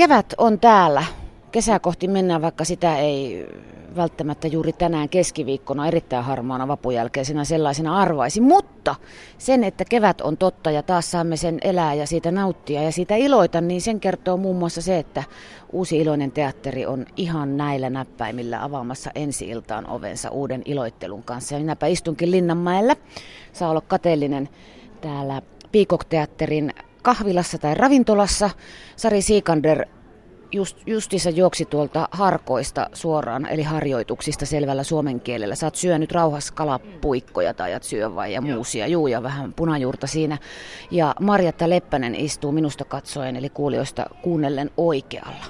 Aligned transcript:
Kevät 0.00 0.34
on 0.38 0.60
täällä. 0.60 1.04
Kesää 1.52 1.78
kohti 1.78 2.08
mennään, 2.08 2.42
vaikka 2.42 2.64
sitä 2.64 2.98
ei 2.98 3.46
välttämättä 3.96 4.48
juuri 4.48 4.72
tänään 4.72 5.08
keskiviikkona 5.08 5.86
erittäin 5.86 6.24
harmaana 6.24 6.68
vapujälkeisenä 6.68 7.44
sellaisena 7.44 7.98
arvaisi. 7.98 8.40
Mutta 8.40 8.94
sen, 9.38 9.64
että 9.64 9.84
kevät 9.84 10.20
on 10.20 10.36
totta 10.36 10.70
ja 10.70 10.82
taas 10.82 11.10
saamme 11.10 11.36
sen 11.36 11.58
elää 11.62 11.94
ja 11.94 12.06
siitä 12.06 12.30
nauttia 12.30 12.82
ja 12.82 12.92
siitä 12.92 13.16
iloita, 13.16 13.60
niin 13.60 13.80
sen 13.80 14.00
kertoo 14.00 14.36
muun 14.36 14.56
muassa 14.56 14.82
se, 14.82 14.98
että 14.98 15.24
uusi 15.72 15.98
iloinen 15.98 16.32
teatteri 16.32 16.86
on 16.86 17.06
ihan 17.16 17.56
näillä 17.56 17.90
näppäimillä 17.90 18.64
avaamassa 18.64 19.10
ensi-iltaan 19.14 19.86
ovensa 19.90 20.30
uuden 20.30 20.62
iloittelun 20.64 21.22
kanssa. 21.22 21.54
Ja 21.54 21.60
minäpä 21.60 21.86
istunkin 21.86 22.30
Linnanmäellä. 22.30 22.96
Saa 23.52 23.70
olla 23.70 23.80
kateellinen 23.80 24.48
täällä 25.00 25.42
Peacock-teatterin 25.72 26.72
kahvilassa 27.02 27.58
tai 27.58 27.74
ravintolassa. 27.74 28.50
Sari 28.96 29.22
Siikander 29.22 29.86
just, 30.52 30.78
justissa 30.86 31.30
juoksi 31.30 31.64
tuolta 31.64 32.08
harkoista 32.10 32.90
suoraan, 32.92 33.46
eli 33.46 33.62
harjoituksista 33.62 34.46
selvällä 34.46 34.82
suomen 34.82 35.20
kielellä. 35.20 35.54
Sä 35.54 35.66
oot 35.66 35.74
syönyt 35.74 36.12
rauhassa 36.12 36.54
kalapuikkoja 36.54 37.54
tai 37.54 37.70
ajat 37.70 37.82
syö 37.82 38.14
vai 38.14 38.32
ja 38.32 38.40
muusia, 38.40 38.86
juu 38.86 39.06
ja 39.06 39.22
vähän 39.22 39.52
punajuurta 39.52 40.06
siinä. 40.06 40.38
Ja 40.90 41.14
Marjatta 41.20 41.70
Leppänen 41.70 42.14
istuu 42.14 42.52
minusta 42.52 42.84
katsoen, 42.84 43.36
eli 43.36 43.48
kuulijoista 43.48 44.06
kuunnellen 44.22 44.70
oikealla. 44.76 45.44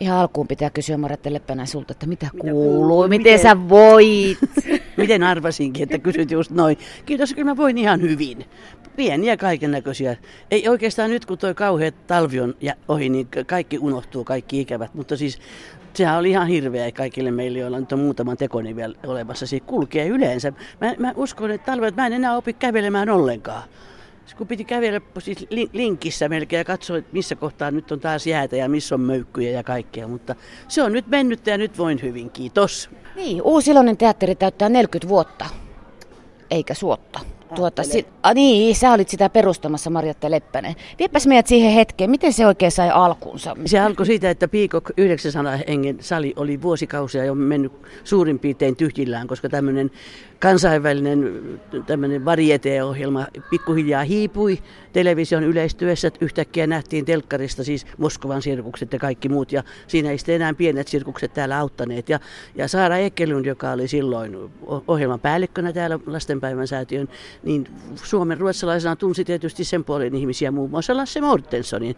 Ihan 0.00 0.18
alkuun 0.18 0.48
pitää 0.48 0.70
kysyä 0.70 0.96
Marjatta 0.96 1.32
Leppänen 1.32 1.66
sulta, 1.66 1.92
että 1.92 2.06
mitä, 2.06 2.26
mitä 2.32 2.40
kuuluu, 2.40 2.74
kuuluu, 2.74 3.02
miten, 3.02 3.20
miten 3.20 3.38
sä 3.38 3.68
voit? 3.68 4.38
miten 5.04 5.22
arvasinkin, 5.22 5.82
että 5.82 5.98
kysyt 5.98 6.30
just 6.30 6.50
noin. 6.50 6.78
Kiitos, 7.06 7.34
kyllä 7.34 7.50
mä 7.50 7.56
voin 7.56 7.78
ihan 7.78 8.00
hyvin 8.00 8.44
pieniä 8.96 9.36
kaiken 9.36 9.70
näköisiä. 9.70 10.16
Ei 10.50 10.68
oikeastaan 10.68 11.10
nyt, 11.10 11.26
kun 11.26 11.38
tuo 11.38 11.54
kauhea 11.54 11.92
talvi 11.92 12.40
on 12.40 12.54
ja 12.60 12.74
ohi, 12.88 13.08
niin 13.08 13.28
kaikki 13.46 13.78
unohtuu, 13.78 14.24
kaikki 14.24 14.60
ikävät. 14.60 14.94
Mutta 14.94 15.16
siis 15.16 15.38
sehän 15.94 16.18
oli 16.18 16.30
ihan 16.30 16.46
hirveä 16.46 16.92
kaikille 16.92 17.30
meille, 17.30 17.58
joilla 17.58 17.80
nyt 17.80 17.92
on 17.92 17.98
muutama 17.98 18.36
tekoni 18.36 18.76
vielä 18.76 18.94
olemassa. 19.06 19.46
Siitä 19.46 19.66
kulkee 19.66 20.08
yleensä. 20.08 20.52
Mä, 20.80 20.94
mä 20.98 21.12
uskon, 21.16 21.50
että 21.50 21.72
talvet 21.72 21.96
mä 21.96 22.06
en 22.06 22.12
enää 22.12 22.36
opi 22.36 22.52
kävelemään 22.52 23.10
ollenkaan. 23.10 23.62
Kun 24.36 24.46
piti 24.46 24.64
kävellä 24.64 25.00
siis 25.18 25.46
linkissä 25.72 26.28
melkein 26.28 26.58
ja 26.58 26.64
katsoa, 26.64 26.96
että 26.96 27.12
missä 27.12 27.36
kohtaa 27.36 27.70
nyt 27.70 27.92
on 27.92 28.00
taas 28.00 28.26
jäätä 28.26 28.56
ja 28.56 28.68
missä 28.68 28.94
on 28.94 29.00
möykkyjä 29.00 29.50
ja 29.50 29.62
kaikkea. 29.62 30.08
Mutta 30.08 30.34
se 30.68 30.82
on 30.82 30.92
nyt 30.92 31.06
mennyt 31.06 31.46
ja 31.46 31.58
nyt 31.58 31.78
voin 31.78 32.02
hyvin. 32.02 32.30
Kiitos. 32.30 32.90
Niin, 33.16 33.42
Uusiloinen 33.42 33.96
teatteri 33.96 34.34
täyttää 34.34 34.68
40 34.68 35.08
vuotta, 35.08 35.46
eikä 36.50 36.74
suotta. 36.74 37.20
Tuota, 37.54 37.82
si- 37.82 38.06
a, 38.22 38.34
niin, 38.34 38.76
sä 38.76 38.92
olit 38.92 39.08
sitä 39.08 39.28
perustamassa, 39.30 39.90
Marjatta 39.90 40.30
Leppänen. 40.30 40.74
Viepäs 40.98 41.26
meidät 41.26 41.46
siihen 41.46 41.72
hetkeen, 41.72 42.10
miten 42.10 42.32
se 42.32 42.46
oikein 42.46 42.72
sai 42.72 42.90
alkunsa? 42.90 43.56
Se 43.66 43.80
alkoi 43.80 44.06
siitä, 44.06 44.30
että 44.30 44.48
Piikok 44.48 44.90
900 44.96 45.58
hengen 45.68 45.96
sali 46.00 46.32
oli 46.36 46.62
vuosikausia 46.62 47.24
jo 47.24 47.34
mennyt 47.34 47.72
suurin 48.04 48.38
piirtein 48.38 48.76
tyhjillään, 48.76 49.26
koska 49.26 49.48
tämmöinen 49.48 49.90
kansainvälinen 50.38 51.42
tämmöinen 51.86 52.24
varieteohjelma 52.24 53.26
pikkuhiljaa 53.50 54.04
hiipui 54.04 54.58
television 54.92 55.44
yleistyessä. 55.44 56.10
Yhtäkkiä 56.20 56.66
nähtiin 56.66 57.04
telkkarista 57.04 57.64
siis 57.64 57.86
Moskovan 57.98 58.42
sirkukset 58.42 58.92
ja 58.92 58.98
kaikki 58.98 59.28
muut 59.28 59.52
ja 59.52 59.62
siinä 59.86 60.10
ei 60.10 60.18
sitten 60.18 60.34
enää 60.34 60.54
pienet 60.54 60.88
sirkukset 60.88 61.32
täällä 61.32 61.58
auttaneet. 61.58 62.08
Ja, 62.08 62.20
ja 62.54 62.68
Saara 62.68 62.96
Ekelund, 62.96 63.46
joka 63.46 63.70
oli 63.70 63.88
silloin 63.88 64.36
ohjelman 64.88 65.20
päällikkönä 65.20 65.72
täällä 65.72 65.98
lastenpäivän 66.06 66.68
säätiön, 66.68 67.08
niin 67.42 67.66
Suomen 67.94 68.38
ruotsalaisena 68.38 68.96
tunsi 68.96 69.24
tietysti 69.24 69.64
sen 69.64 69.84
puolen 69.84 70.14
ihmisiä, 70.14 70.50
muun 70.50 70.70
muassa 70.70 70.96
Lasse 70.96 71.20
Mortensonin. 71.20 71.96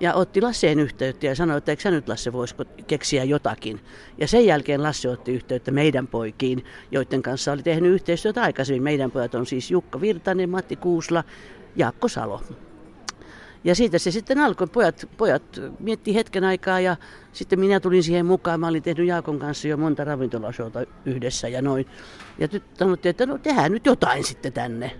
Ja 0.00 0.14
otti 0.14 0.40
Lasseen 0.40 0.80
yhteyttä 0.80 1.26
ja 1.26 1.34
sanoi, 1.34 1.58
että 1.58 1.72
eikö 1.72 1.82
sä 1.82 1.90
nyt 1.90 2.08
Lasse 2.08 2.32
voisiko 2.32 2.64
keksiä 2.86 3.24
jotakin. 3.24 3.80
Ja 4.18 4.28
sen 4.28 4.46
jälkeen 4.46 4.82
Lasse 4.82 5.08
otti 5.08 5.32
yhteyttä 5.32 5.70
meidän 5.70 6.06
poikiin, 6.06 6.64
joiden 6.90 7.22
kanssa 7.22 7.52
oli 7.52 7.62
tehnyt 7.62 7.92
yhteistyötä 7.92 8.42
aikaisemmin. 8.42 8.82
Meidän 8.82 9.10
pojat 9.10 9.34
on 9.34 9.46
siis 9.46 9.70
Jukka 9.70 10.00
Virtanen, 10.00 10.50
Matti 10.50 10.76
Kuusla, 10.76 11.24
Jaakko 11.76 12.08
Salo. 12.08 12.40
Ja 13.64 13.74
siitä 13.74 13.98
se 13.98 14.10
sitten 14.10 14.38
alkoi. 14.38 14.66
Pojat, 14.66 15.08
pojat 15.16 15.42
mietti 15.80 16.14
hetken 16.14 16.44
aikaa 16.44 16.80
ja 16.80 16.96
sitten 17.32 17.60
minä 17.60 17.80
tulin 17.80 18.02
siihen 18.02 18.26
mukaan. 18.26 18.60
Mä 18.60 18.68
olin 18.68 18.82
tehnyt 18.82 19.06
Jaakon 19.06 19.38
kanssa 19.38 19.68
jo 19.68 19.76
monta 19.76 20.04
ravintolashoota 20.04 20.84
yhdessä 21.04 21.48
ja 21.48 21.62
noin. 21.62 21.86
Ja 22.38 22.48
nyt 22.52 22.62
sanottiin, 22.74 23.10
että 23.10 23.26
no 23.26 23.38
tehdään 23.38 23.72
nyt 23.72 23.86
jotain 23.86 24.24
sitten 24.24 24.52
tänne. 24.52 24.90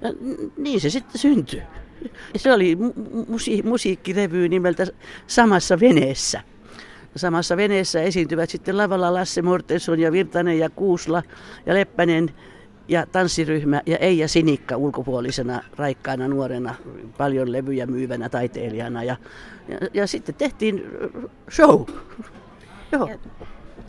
Ja 0.00 0.12
niin 0.56 0.80
se 0.80 0.90
sitten 0.90 1.20
syntyi. 1.20 1.62
Se 2.36 2.52
oli 2.52 2.76
musi- 3.28 3.62
musiikkirevy 3.62 4.48
nimeltä 4.48 4.86
Samassa 5.26 5.80
veneessä. 5.80 6.42
Samassa 7.16 7.56
veneessä 7.56 8.02
esiintyvät 8.02 8.50
sitten 8.50 8.76
lavalla 8.76 9.14
Lasse 9.14 9.42
Mortenson 9.42 10.00
ja 10.00 10.12
Virtanen 10.12 10.58
ja 10.58 10.70
Kuusla 10.70 11.22
ja 11.66 11.74
Leppänen 11.74 12.30
ja 12.88 13.06
tanssiryhmä 13.06 13.82
ja 13.86 13.96
Eija 13.96 14.28
Sinikka 14.28 14.76
ulkopuolisena 14.76 15.60
raikkaana 15.76 16.28
nuorena, 16.28 16.74
paljon 17.18 17.52
levyjä 17.52 17.86
myyvänä 17.86 18.28
taiteilijana. 18.28 19.02
Ja, 19.02 19.16
ja, 19.68 19.78
ja 19.94 20.06
sitten 20.06 20.34
tehtiin 20.34 20.82
show. 21.50 21.82
Joo. 22.92 23.08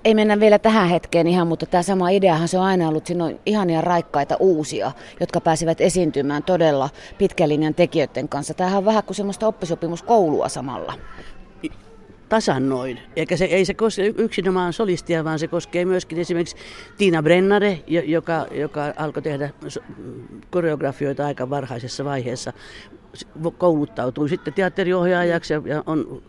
Ei 0.06 0.16
mennä 0.16 0.40
vielä 0.40 0.60
tähän 0.60 0.90
hetkeen 0.90 1.28
ihan, 1.28 1.48
mutta 1.48 1.66
tämä 1.66 1.84
sama 1.84 2.10
ideahan 2.10 2.48
se 2.48 2.58
on 2.58 2.64
aina 2.64 2.90
ollut. 2.90 3.06
Siinä 3.06 3.26
on 3.26 3.40
ihania 3.46 3.82
raikkaita 3.82 4.36
uusia, 4.40 4.92
jotka 5.20 5.42
pääsivät 5.42 5.82
esiintymään 5.82 6.44
todella 6.44 6.90
pitkälinjan 7.18 7.76
tekijöiden 7.76 8.30
kanssa. 8.30 8.54
Tämähän 8.54 8.78
on 8.78 8.86
vähän 8.86 9.04
kuin 9.04 9.16
semmoista 9.16 9.48
oppisopimuskoulua 9.48 10.50
samalla 10.50 10.94
tasan 12.30 12.70
noin. 12.70 13.00
Eikä 13.16 13.38
se, 13.38 13.46
ei 13.46 13.66
se 13.66 13.74
koske 13.74 14.14
yksinomaan 14.18 14.74
solistia, 14.74 15.24
vaan 15.24 15.40
se 15.40 15.48
koskee 15.48 15.86
myöskin 15.86 16.20
esimerkiksi 16.20 16.56
Tiina 16.98 17.24
Brennare, 17.24 17.80
joka, 17.88 18.48
joka 18.52 18.94
alkoi 18.98 19.22
tehdä 19.22 19.50
koreografioita 20.52 21.26
aika 21.26 21.50
varhaisessa 21.50 22.06
vaiheessa. 22.06 22.54
Kouluttautui 23.58 24.30
sitten 24.30 24.54
teatteriohjaajaksi 24.54 25.54
ja 25.54 25.84
on 25.86 26.22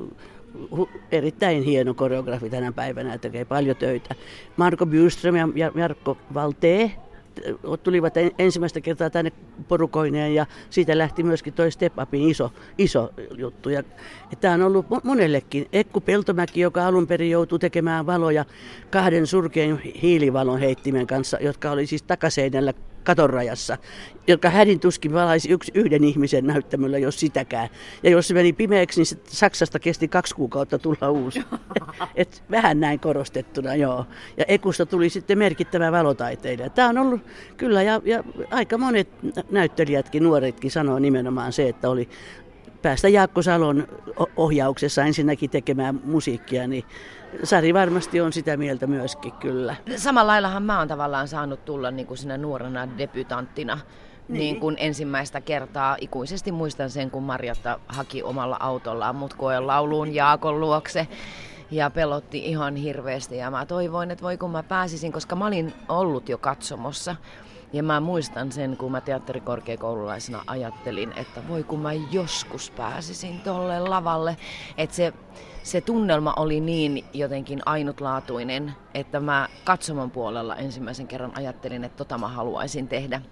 erittäin 1.13 1.63
hieno 1.63 1.95
koreografi 1.95 2.51
tänä 2.51 2.73
päivänä 2.73 3.19
tekee 3.19 3.45
paljon 3.45 3.77
töitä. 3.77 4.15
Marko 4.57 4.87
Bjurström 4.87 5.57
ja 5.57 5.73
Jarkko 5.75 6.17
Valtee 6.35 6.93
tulivat 7.83 8.15
ensimmäistä 8.39 8.81
kertaa 8.81 9.11
tänne 9.11 9.33
porukoineen 9.69 10.35
ja 10.35 10.47
siitä 10.71 10.99
lähti 10.99 11.23
myöskin 11.23 11.53
toi 11.53 11.71
Step 11.71 11.99
Upin 12.03 12.31
iso, 12.31 12.51
iso 12.79 13.11
juttu. 13.37 13.69
Ja, 13.69 13.83
tämä 14.41 14.55
on 14.55 14.63
ollut 14.63 14.87
monellekin. 15.05 15.69
Ekku 15.73 16.01
Peltomäki, 16.01 16.61
joka 16.61 16.87
alun 16.87 17.07
perin 17.07 17.31
joutui 17.31 17.59
tekemään 17.59 18.07
valoja 18.07 18.45
kahden 18.91 19.27
surkein 19.27 19.79
hiilivalon 20.03 20.61
heittimen 20.61 21.07
kanssa, 21.07 21.39
jotka 21.41 21.71
oli 21.71 21.87
siis 21.87 22.03
takaseinällä 22.03 22.75
katorajassa, 23.05 23.79
joka 24.27 24.51
hädin 24.51 24.81
tuskin 24.81 25.13
valaisi 25.13 25.51
yksi, 25.51 25.73
yhden 25.75 26.05
ihmisen 26.05 26.47
näyttämöllä, 26.47 26.99
jos 26.99 27.21
sitäkään. 27.21 27.69
Ja 28.03 28.11
jos 28.11 28.29
se 28.29 28.35
meni 28.35 28.53
pimeäksi, 28.53 29.01
niin 29.01 29.23
Saksasta 29.29 29.79
kesti 29.79 30.09
kaksi 30.09 30.35
kuukautta 30.35 30.79
tulla 30.79 31.11
uusi. 31.11 31.43
Et 32.15 32.43
vähän 32.51 32.81
näin 32.81 33.01
korostettuna, 33.01 33.75
joo. 33.75 34.07
Ja 34.37 34.45
Ekusta 34.49 34.87
tuli 34.87 35.11
sitten 35.11 35.39
merkittävä 35.39 35.93
valotaiteilija. 35.93 36.71
Tämä 36.71 36.89
on 36.89 36.99
ollut 36.99 37.21
kyllä, 37.57 37.83
ja, 37.83 38.01
ja 38.05 38.25
aika 38.51 38.79
monet 38.79 39.09
näyttelijätkin, 39.51 40.23
nuoretkin 40.23 40.71
sanoo 40.71 40.99
nimenomaan 40.99 41.53
se, 41.53 41.69
että 41.69 41.91
oli 41.91 42.09
päästä 42.83 43.09
Jaakko 43.09 43.43
Salon 43.43 43.89
ohjauksessa 44.37 45.05
ensinnäkin 45.05 45.51
tekemään 45.51 46.01
musiikkia, 46.05 46.69
niin 46.69 46.85
Sari 47.45 47.75
varmasti 47.75 48.21
on 48.21 48.33
sitä 48.33 48.57
mieltä 48.57 48.87
myöskin 48.87 49.33
kyllä. 49.33 49.77
Samalla 49.97 50.33
laillahan 50.33 50.63
mä 50.63 50.79
oon 50.79 50.89
tavallaan 50.89 51.29
saanut 51.29 51.65
tulla 51.65 51.91
niin 51.91 52.07
kuin 52.07 52.19
sinä 52.19 52.39
nuorena 52.39 52.89
debytanttina 52.99 53.79
niin. 54.29 54.39
niin 54.39 54.61
kuin 54.61 54.77
ensimmäistä 54.79 55.41
kertaa. 55.41 55.97
Ikuisesti 56.01 56.53
muistan 56.53 56.91
sen, 56.91 57.11
kun 57.11 57.23
Marjatta 57.23 57.81
haki 57.89 58.23
omalla 58.23 58.57
autollaan 58.61 59.17
mut 59.17 59.35
lauluun 59.61 60.15
Jaakon 60.15 60.61
luokse 60.61 61.09
ja 61.71 61.91
pelotti 61.91 62.39
ihan 62.39 62.77
hirveästi. 62.77 63.37
Ja 63.37 63.51
mä 63.51 63.67
toivoin, 63.67 64.11
että 64.11 64.23
voi 64.23 64.39
kun 64.39 64.51
mä 64.51 64.63
pääsisin, 64.63 65.13
koska 65.13 65.37
mä 65.37 65.47
olin 65.47 65.73
ollut 65.89 66.29
jo 66.29 66.39
katsomossa. 66.39 67.17
Ja 67.73 67.83
mä 67.83 68.01
muistan 68.01 68.53
sen, 68.53 68.77
kun 68.77 68.93
mä 68.93 69.01
teatterikorkeakoululaisena 69.01 70.43
ajattelin, 70.47 71.13
että 71.17 71.49
voi 71.49 71.63
kun 71.63 71.81
mä 71.81 71.93
joskus 71.93 72.71
pääsisin 72.71 73.41
tolle 73.41 73.81
lavalle. 73.81 74.37
Että 74.79 74.97
se, 74.97 75.13
se 75.63 75.81
tunnelma 75.81 76.35
oli 76.37 76.61
niin 76.61 77.05
jotenkin 77.13 77.61
ainutlaatuinen, 77.67 78.75
että 78.95 79.21
mä 79.21 79.49
katsomon 79.65 80.11
puolella 80.11 80.57
ensimmäisen 80.57 81.07
kerran 81.07 81.33
ajattelin, 81.37 81.85
että 81.85 81.97
tota 81.97 82.19
mä 82.19 82.29
haluaisin 82.29 82.89
tehdä. 82.89 83.23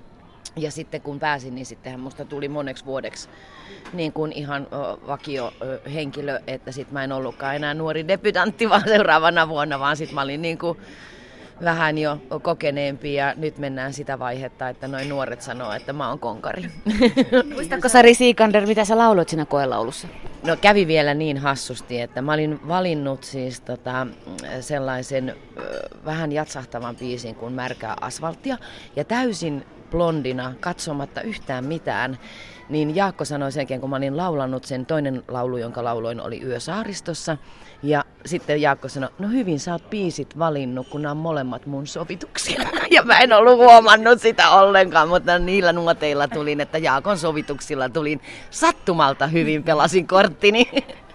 Ja 0.57 0.71
sitten 0.71 1.01
kun 1.01 1.19
pääsin, 1.19 1.55
niin 1.55 1.67
sittenhän 1.67 2.01
musta 2.01 2.25
tuli 2.25 2.49
moneksi 2.49 2.85
vuodeksi 2.85 3.29
niin 3.93 4.13
kuin 4.13 4.33
ihan 4.33 4.67
vakio 5.07 5.53
henkilö, 5.95 6.41
että 6.47 6.73
sit 6.73 6.93
mä 6.93 7.05
en 7.05 7.13
ollutkaan 7.13 7.57
enää 7.57 7.75
nuori 7.75 8.09
debytantti 8.09 8.69
vaan 8.71 8.89
seuraavana 8.89 9.49
vuonna, 9.49 9.79
vaan 9.79 9.97
sit 9.97 10.13
mä 10.13 10.23
olin 10.23 10.43
niin 10.43 10.59
kuin 10.59 10.79
vähän 11.65 11.99
jo 11.99 12.19
kokeneempi 12.43 13.15
ja 13.15 13.35
nyt 13.37 13.59
mennään 13.59 13.93
sitä 13.93 14.19
vaihetta, 14.19 14.69
että 14.69 14.89
noin 14.89 15.09
nuoret 15.09 15.43
sanoo, 15.43 15.73
että 15.73 15.93
mä 15.93 16.09
oon 16.09 16.19
konkari. 16.19 16.71
Muistatko 17.55 17.89
Sari 17.89 18.15
Siikander, 18.15 18.67
mitä 18.67 18.85
sä 18.85 18.99
lauloit 18.99 19.29
siinä 19.29 19.45
koelaulussa? 19.45 20.09
No 20.47 20.57
kävi 20.57 20.87
vielä 20.87 21.15
niin 21.15 21.39
hassusti, 21.39 22.01
että 22.01 22.23
mä 22.23 22.33
olin 22.33 22.69
valinnut 22.69 23.25
siis 23.25 23.61
tota, 23.61 24.07
sellaisen 24.61 25.37
vähän 26.05 26.33
jatsahtavan 26.33 26.97
biisin 26.97 27.35
kuin 27.35 27.53
Märkää 27.53 27.97
asfalttia 28.01 28.59
ja 28.97 29.05
täysin 29.05 29.67
blondina, 29.91 30.55
katsomatta 30.61 31.21
yhtään 31.21 31.65
mitään, 31.65 32.19
niin 32.69 32.97
Jaakko 32.97 33.25
sanoi 33.25 33.53
sen 33.53 33.81
kun 33.81 33.91
mä 33.91 33.97
olin 33.97 34.17
laulanut 34.17 34.65
sen 34.65 34.87
toinen 34.87 35.23
laulu, 35.29 35.57
jonka 35.57 35.85
lauloin 35.85 36.21
oli 36.21 36.43
Yö 36.43 36.61
saaristossa. 36.61 37.37
Ja 37.83 38.05
sitten 38.27 38.63
Jaakko 38.63 38.89
sanoi, 38.89 39.11
no 39.19 39.29
hyvin 39.29 39.61
sä 39.61 39.73
oot 39.73 39.91
biisit 39.91 40.39
valinnut, 40.39 40.89
kun 40.89 41.03
nämä 41.03 41.11
on 41.11 41.17
molemmat 41.17 41.67
mun 41.67 41.87
sovituksia. 41.87 42.63
Ja 42.91 43.03
mä 43.03 43.19
en 43.19 43.33
ollut 43.33 43.59
huomannut 43.59 44.21
sitä 44.21 44.51
ollenkaan, 44.51 45.09
mutta 45.09 45.39
niillä 45.39 45.73
nuoteilla 45.73 46.29
tulin, 46.29 46.61
että 46.61 46.79
Jaakon 46.79 47.19
sovituksilla 47.19 47.89
tulin 47.89 48.21
sattumalta 48.51 49.27
hyvin, 49.27 49.63
pelasin 49.63 50.07
korttini. 50.07 50.71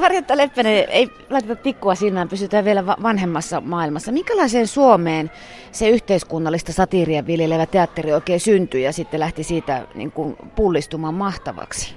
Harjoitta 0.00 0.36
Leppänen, 0.36 0.84
ei 0.88 1.10
laiteta 1.30 1.56
tikkua 1.56 1.94
silmään, 1.94 2.28
pysytään 2.28 2.64
vielä 2.64 2.86
vanhemmassa 2.86 3.60
maailmassa. 3.60 4.12
Minkälaiseen 4.12 4.66
Suomeen 4.66 5.30
se 5.72 5.88
yhteiskunnallista 5.88 6.72
satiiria 6.72 7.26
viljelevä 7.26 7.66
teatteri 7.66 8.12
oikein 8.12 8.40
syntyi 8.40 8.82
ja 8.82 8.92
sitten 8.92 9.20
lähti 9.20 9.44
siitä 9.44 9.86
niin 9.94 10.12
kuin 10.12 10.36
pullistumaan 10.56 11.14
mahtavaksi? 11.14 11.94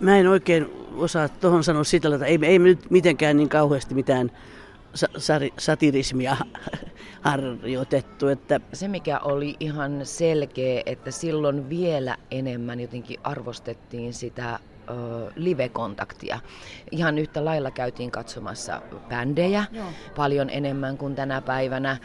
Mä 0.00 0.18
en 0.18 0.28
oikein 0.28 0.66
osaa 0.96 1.28
tuohon 1.28 1.64
sanoa 1.64 1.84
sitä, 1.84 2.08
että 2.14 2.26
ei, 2.26 2.38
ei 2.42 2.58
me 2.58 2.68
nyt 2.68 2.90
mitenkään 2.90 3.36
niin 3.36 3.48
kauheasti 3.48 3.94
mitään 3.94 4.30
satirismia 5.58 6.36
harjoitettu. 7.20 8.28
Että... 8.28 8.60
Se 8.72 8.88
mikä 8.88 9.18
oli 9.18 9.56
ihan 9.60 10.00
selkeä, 10.06 10.82
että 10.86 11.10
silloin 11.10 11.68
vielä 11.68 12.16
enemmän 12.30 12.80
jotenkin 12.80 13.20
arvostettiin 13.24 14.14
sitä 14.14 14.58
live-kontaktia. 15.36 16.40
Ihan 16.90 17.18
yhtä 17.18 17.44
lailla 17.44 17.70
käytiin 17.70 18.10
katsomassa 18.10 18.82
bändejä 19.08 19.64
Joo. 19.72 19.86
paljon 20.16 20.50
enemmän 20.50 20.98
kuin 20.98 21.14
tänä 21.14 21.40
päivänä. 21.40 21.96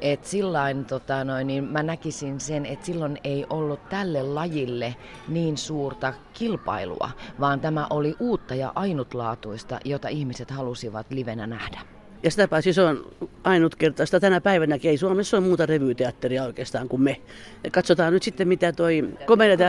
Et 0.00 0.24
sillain, 0.24 0.84
tota, 0.84 1.24
noin, 1.24 1.46
niin 1.46 1.64
mä 1.64 1.82
näkisin 1.82 2.40
sen, 2.40 2.66
että 2.66 2.86
silloin 2.86 3.18
ei 3.24 3.46
ollut 3.50 3.88
tälle 3.88 4.22
lajille 4.22 4.96
niin 5.28 5.58
suurta 5.58 6.12
kilpailua, 6.32 7.10
vaan 7.40 7.60
tämä 7.60 7.86
oli 7.90 8.16
uutta 8.20 8.54
ja 8.54 8.72
ainutlaatuista, 8.74 9.80
jota 9.84 10.08
ihmiset 10.08 10.50
halusivat 10.50 11.06
livenä 11.10 11.46
nähdä. 11.46 11.80
Ja 12.22 12.30
sitä 12.30 12.48
paitsi 12.48 12.72
se 12.72 12.82
on 12.82 13.06
ainutkertaista. 13.44 14.20
Tänä 14.20 14.40
päivänä 14.40 14.78
ei 14.84 14.96
Suomessa 14.96 15.36
ole 15.36 15.46
muuta 15.46 15.66
revyteatteria 15.66 16.44
oikeastaan 16.44 16.88
kuin 16.88 17.02
me. 17.02 17.20
Ja 17.64 17.70
katsotaan 17.70 18.12
nyt 18.12 18.22
sitten, 18.22 18.48
mitä 18.48 18.72
toi 18.72 19.08
komedia 19.26 19.68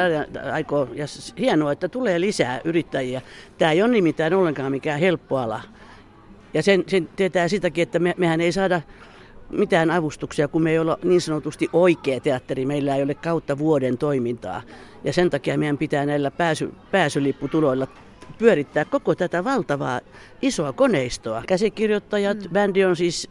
aikoo. 0.51 0.87
Ja 0.93 1.05
hienoa, 1.39 1.71
että 1.71 1.89
tulee 1.89 2.21
lisää 2.21 2.61
yrittäjiä. 2.63 3.21
Tämä 3.57 3.71
ei 3.71 3.81
ole 3.81 3.91
nimittäin 3.91 4.33
ollenkaan 4.33 4.71
mikään 4.71 4.99
helppo 4.99 5.37
ala. 5.37 5.61
Ja 6.53 6.63
sen, 6.63 6.83
sen 6.87 7.09
tietää 7.15 7.47
sitäkin, 7.47 7.81
että 7.81 7.99
me, 7.99 8.13
mehän 8.17 8.41
ei 8.41 8.51
saada 8.51 8.81
mitään 9.49 9.91
avustuksia, 9.91 10.47
kun 10.47 10.63
me 10.63 10.71
ei 10.71 10.79
ole 10.79 10.97
niin 11.03 11.21
sanotusti 11.21 11.69
oikea 11.73 12.19
teatteri. 12.19 12.65
Meillä 12.65 12.95
ei 12.95 13.03
ole 13.03 13.13
kautta 13.13 13.57
vuoden 13.57 13.97
toimintaa. 13.97 14.61
Ja 15.03 15.13
sen 15.13 15.29
takia 15.29 15.57
meidän 15.57 15.77
pitää 15.77 16.05
näillä 16.05 16.31
pääsy, 16.31 16.71
pääsylipputuloilla 16.91 17.87
pyörittää 18.37 18.85
koko 18.85 19.15
tätä 19.15 19.43
valtavaa 19.43 20.01
isoa 20.41 20.73
koneistoa. 20.73 21.43
Käsikirjoittajat, 21.47 22.37
mm. 22.37 22.49
bändi 22.49 22.85
on 22.85 22.95
siis 22.95 23.29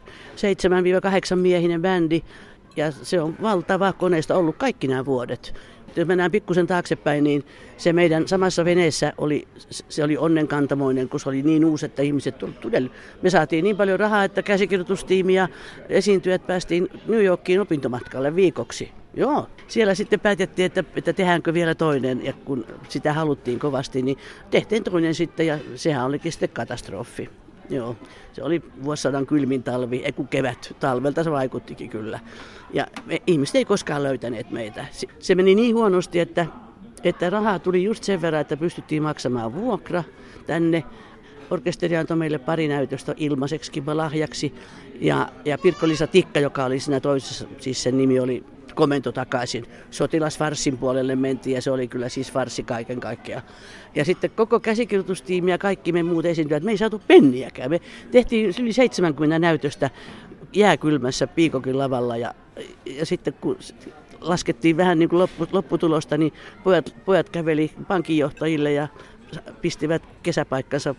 7-8 1.33 1.35
miehinen 1.35 1.81
bändi 1.81 2.21
ja 2.75 2.91
se 2.91 3.21
on 3.21 3.35
valtava 3.41 3.93
koneisto 3.93 4.37
ollut 4.37 4.55
kaikki 4.57 4.87
nämä 4.87 5.05
vuodet. 5.05 5.53
Jos 5.95 6.07
mennään 6.07 6.31
pikkusen 6.31 6.67
taaksepäin, 6.67 7.23
niin 7.23 7.43
se 7.77 7.93
meidän 7.93 8.27
samassa 8.27 8.65
veneessä 8.65 9.13
oli, 9.17 9.47
se 9.69 10.03
oli 10.03 10.17
onnenkantamoinen, 10.17 11.09
kun 11.09 11.19
se 11.19 11.29
oli 11.29 11.41
niin 11.41 11.65
uusi, 11.65 11.85
että 11.85 12.01
ihmiset 12.01 12.37
tuli. 12.37 12.91
Me 13.21 13.29
saatiin 13.29 13.63
niin 13.63 13.77
paljon 13.77 13.99
rahaa, 13.99 14.23
että 14.23 14.43
käsikirjoitustiimi 14.43 15.33
ja 15.33 15.47
esiintyjät 15.89 16.47
päästiin 16.47 16.89
New 17.07 17.23
Yorkiin 17.23 17.61
opintomatkalle 17.61 18.35
viikoksi. 18.35 18.91
Joo, 19.13 19.47
siellä 19.67 19.95
sitten 19.95 20.19
päätettiin, 20.19 20.65
että, 20.65 20.83
että 20.95 21.13
tehdäänkö 21.13 21.53
vielä 21.53 21.75
toinen, 21.75 22.25
ja 22.25 22.33
kun 22.33 22.65
sitä 22.89 23.13
haluttiin 23.13 23.59
kovasti, 23.59 24.01
niin 24.01 24.17
tehtiin 24.51 24.83
toinen 24.83 25.15
sitten, 25.15 25.47
ja 25.47 25.57
sehän 25.75 26.05
olikin 26.05 26.31
sitten 26.31 26.49
katastrofi. 26.49 27.29
Joo, 27.69 27.95
se 28.33 28.43
oli 28.43 28.61
vuosisadan 28.83 29.25
kylmin 29.25 29.63
talvi, 29.63 30.01
ei 30.05 30.11
kun 30.11 30.27
kevät, 30.27 30.75
talvelta 30.79 31.23
se 31.23 31.31
vaikuttikin 31.31 31.89
kyllä. 31.89 32.19
Ja 32.73 32.87
me, 33.05 33.21
ihmiset 33.27 33.55
ei 33.55 33.65
koskaan 33.65 34.03
löytäneet 34.03 34.51
meitä. 34.51 34.85
Se, 35.19 35.35
meni 35.35 35.55
niin 35.55 35.75
huonosti, 35.75 36.19
että, 36.19 36.45
että 37.03 37.29
rahaa 37.29 37.59
tuli 37.59 37.83
just 37.83 38.03
sen 38.03 38.21
verran, 38.21 38.41
että 38.41 38.57
pystyttiin 38.57 39.03
maksamaan 39.03 39.53
vuokra 39.55 40.03
tänne. 40.47 40.83
Orkesteri 41.49 41.97
antoi 41.97 42.17
meille 42.17 42.39
pari 42.39 42.67
näytöstä 42.67 43.13
ilmaiseksi 43.17 43.71
lahjaksi. 43.93 44.53
Ja, 44.99 45.29
ja 45.45 45.57
Pirkko-Liisa 45.57 46.07
Tikka, 46.07 46.39
joka 46.39 46.65
oli 46.65 46.79
siinä 46.79 46.99
toisessa, 46.99 47.47
siis 47.59 47.83
sen 47.83 47.97
nimi 47.97 48.19
oli 48.19 48.43
komento 48.75 49.11
takaisin. 49.11 49.65
Sotilasfarssin 49.91 50.77
puolelle 50.77 51.15
mentiin 51.15 51.53
ja 51.55 51.61
se 51.61 51.71
oli 51.71 51.87
kyllä 51.87 52.09
siis 52.09 52.31
farsi 52.31 52.63
kaiken 52.63 52.99
kaikkiaan. 52.99 53.43
Ja 53.95 54.05
sitten 54.05 54.31
koko 54.31 54.59
käsikirjoitustiimi 54.59 55.51
ja 55.51 55.57
kaikki 55.57 55.91
me 55.91 56.03
muut 56.03 56.25
esiintyjät, 56.25 56.63
me 56.63 56.71
ei 56.71 56.77
saatu 56.77 57.01
penniäkään. 57.07 57.69
Me 57.69 57.81
tehtiin 58.11 58.53
yli 58.61 58.73
70 58.73 59.39
näytöstä 59.39 59.89
jääkylmässä 60.53 61.27
Piikokin 61.27 61.77
lavalla 61.77 62.17
ja, 62.17 62.33
ja 62.85 63.05
sitten 63.05 63.33
kun 63.41 63.57
laskettiin 64.21 64.77
vähän 64.77 64.99
niin 64.99 65.09
kuin 65.09 65.19
loppu, 65.19 65.47
lopputulosta, 65.51 66.17
niin 66.17 66.33
pojat, 66.63 66.95
pojat 67.05 67.29
käveli 67.29 67.71
pankinjohtajille 67.87 68.73
ja 68.73 68.87
pistivät 69.61 70.03
kesäpaikkansa 70.23 70.95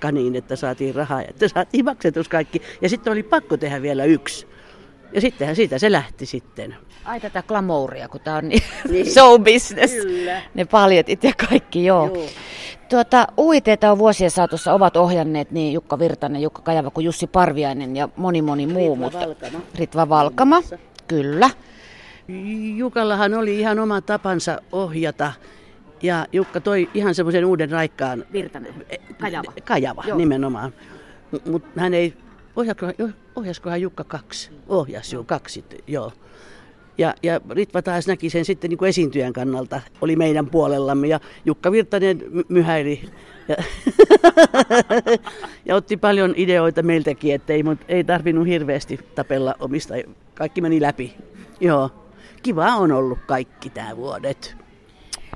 kaniin, 0.00 0.36
että 0.36 0.56
saatiin 0.56 0.94
rahaa 0.94 1.22
ja 1.22 1.28
että 1.28 1.48
saatiin 1.48 1.84
maksetus 1.84 2.28
kaikki. 2.28 2.62
Ja 2.82 2.88
sitten 2.88 3.12
oli 3.12 3.22
pakko 3.22 3.56
tehdä 3.56 3.82
vielä 3.82 4.04
yksi. 4.04 4.46
Ja 5.12 5.20
sittenhän 5.20 5.56
siitä 5.56 5.78
se 5.78 5.92
lähti 5.92 6.26
sitten. 6.26 6.76
Ai 7.04 7.20
tätä 7.20 7.42
glamouria, 7.42 8.08
kun 8.08 8.20
tämä 8.20 8.36
on 8.36 8.48
niin, 8.48 8.62
niin. 8.90 9.10
show 9.10 9.42
business. 9.42 9.94
Kyllä. 9.94 10.42
Ne 10.54 10.64
paljetit 10.64 11.24
ja 11.24 11.32
kaikki, 11.48 11.84
joo. 11.84 12.06
joo. 12.14 12.26
Tuota, 12.88 13.26
UITtä 13.38 13.92
on 13.92 13.98
vuosien 13.98 14.30
saatossa 14.30 14.72
ovat 14.72 14.96
ohjanneet 14.96 15.50
niin 15.50 15.72
Jukka 15.72 15.98
Virtanen, 15.98 16.42
Jukka 16.42 16.62
Kajava 16.62 16.90
kuin 16.90 17.04
Jussi 17.04 17.26
Parviainen 17.26 17.96
ja 17.96 18.08
moni 18.16 18.42
moni 18.42 18.66
muu. 18.66 18.94
Ritva 18.94 19.04
mutta... 19.04 19.18
Valkama. 19.18 19.60
Ritva 19.74 20.08
Valkama, 20.08 20.62
kyllä. 21.08 21.50
Jukallahan 22.76 23.34
oli 23.34 23.60
ihan 23.60 23.78
oma 23.78 24.00
tapansa 24.00 24.60
ohjata 24.72 25.32
ja 26.02 26.26
Jukka 26.32 26.60
toi 26.60 26.90
ihan 26.94 27.14
semmoisen 27.14 27.44
uuden 27.44 27.70
raikkaan... 27.70 28.24
Virtanen, 28.32 28.74
Kajava. 29.20 29.52
Kajava, 29.64 30.04
Joo. 30.06 30.18
nimenomaan. 30.18 30.72
Mutta 31.50 31.80
hän 31.80 31.94
ei 31.94 32.14
ohjaskohan 33.38 33.80
Jukka 33.80 34.04
kaksi? 34.04 34.50
Ohjas 34.68 35.12
jo 35.12 35.24
kaksi, 35.24 35.64
joo. 35.86 36.12
Ja, 36.98 37.14
ja 37.22 37.40
Ritva 37.50 37.82
taas 37.82 38.06
näki 38.06 38.30
sen 38.30 38.44
sitten 38.44 38.70
niin 38.70 38.78
kuin 38.78 38.88
esiintyjän 38.88 39.32
kannalta, 39.32 39.80
oli 40.00 40.16
meidän 40.16 40.46
puolellamme 40.46 41.06
ja 41.06 41.20
Jukka 41.44 41.72
Virtanen 41.72 42.22
myhäili 42.48 43.08
ja, 43.48 43.56
ja 45.66 45.74
otti 45.74 45.96
paljon 45.96 46.34
ideoita 46.36 46.82
meiltäkin, 46.82 47.34
että 47.34 47.52
ei, 47.52 47.64
ei 47.88 48.04
tarvinnut 48.04 48.46
hirveästi 48.46 49.00
tapella 49.14 49.54
omista, 49.60 49.94
kaikki 50.34 50.60
meni 50.60 50.80
läpi. 50.80 51.14
Joo, 51.60 51.90
kiva 52.42 52.76
on 52.76 52.92
ollut 52.92 53.18
kaikki 53.26 53.70
tämä 53.70 53.96
vuodet. 53.96 54.56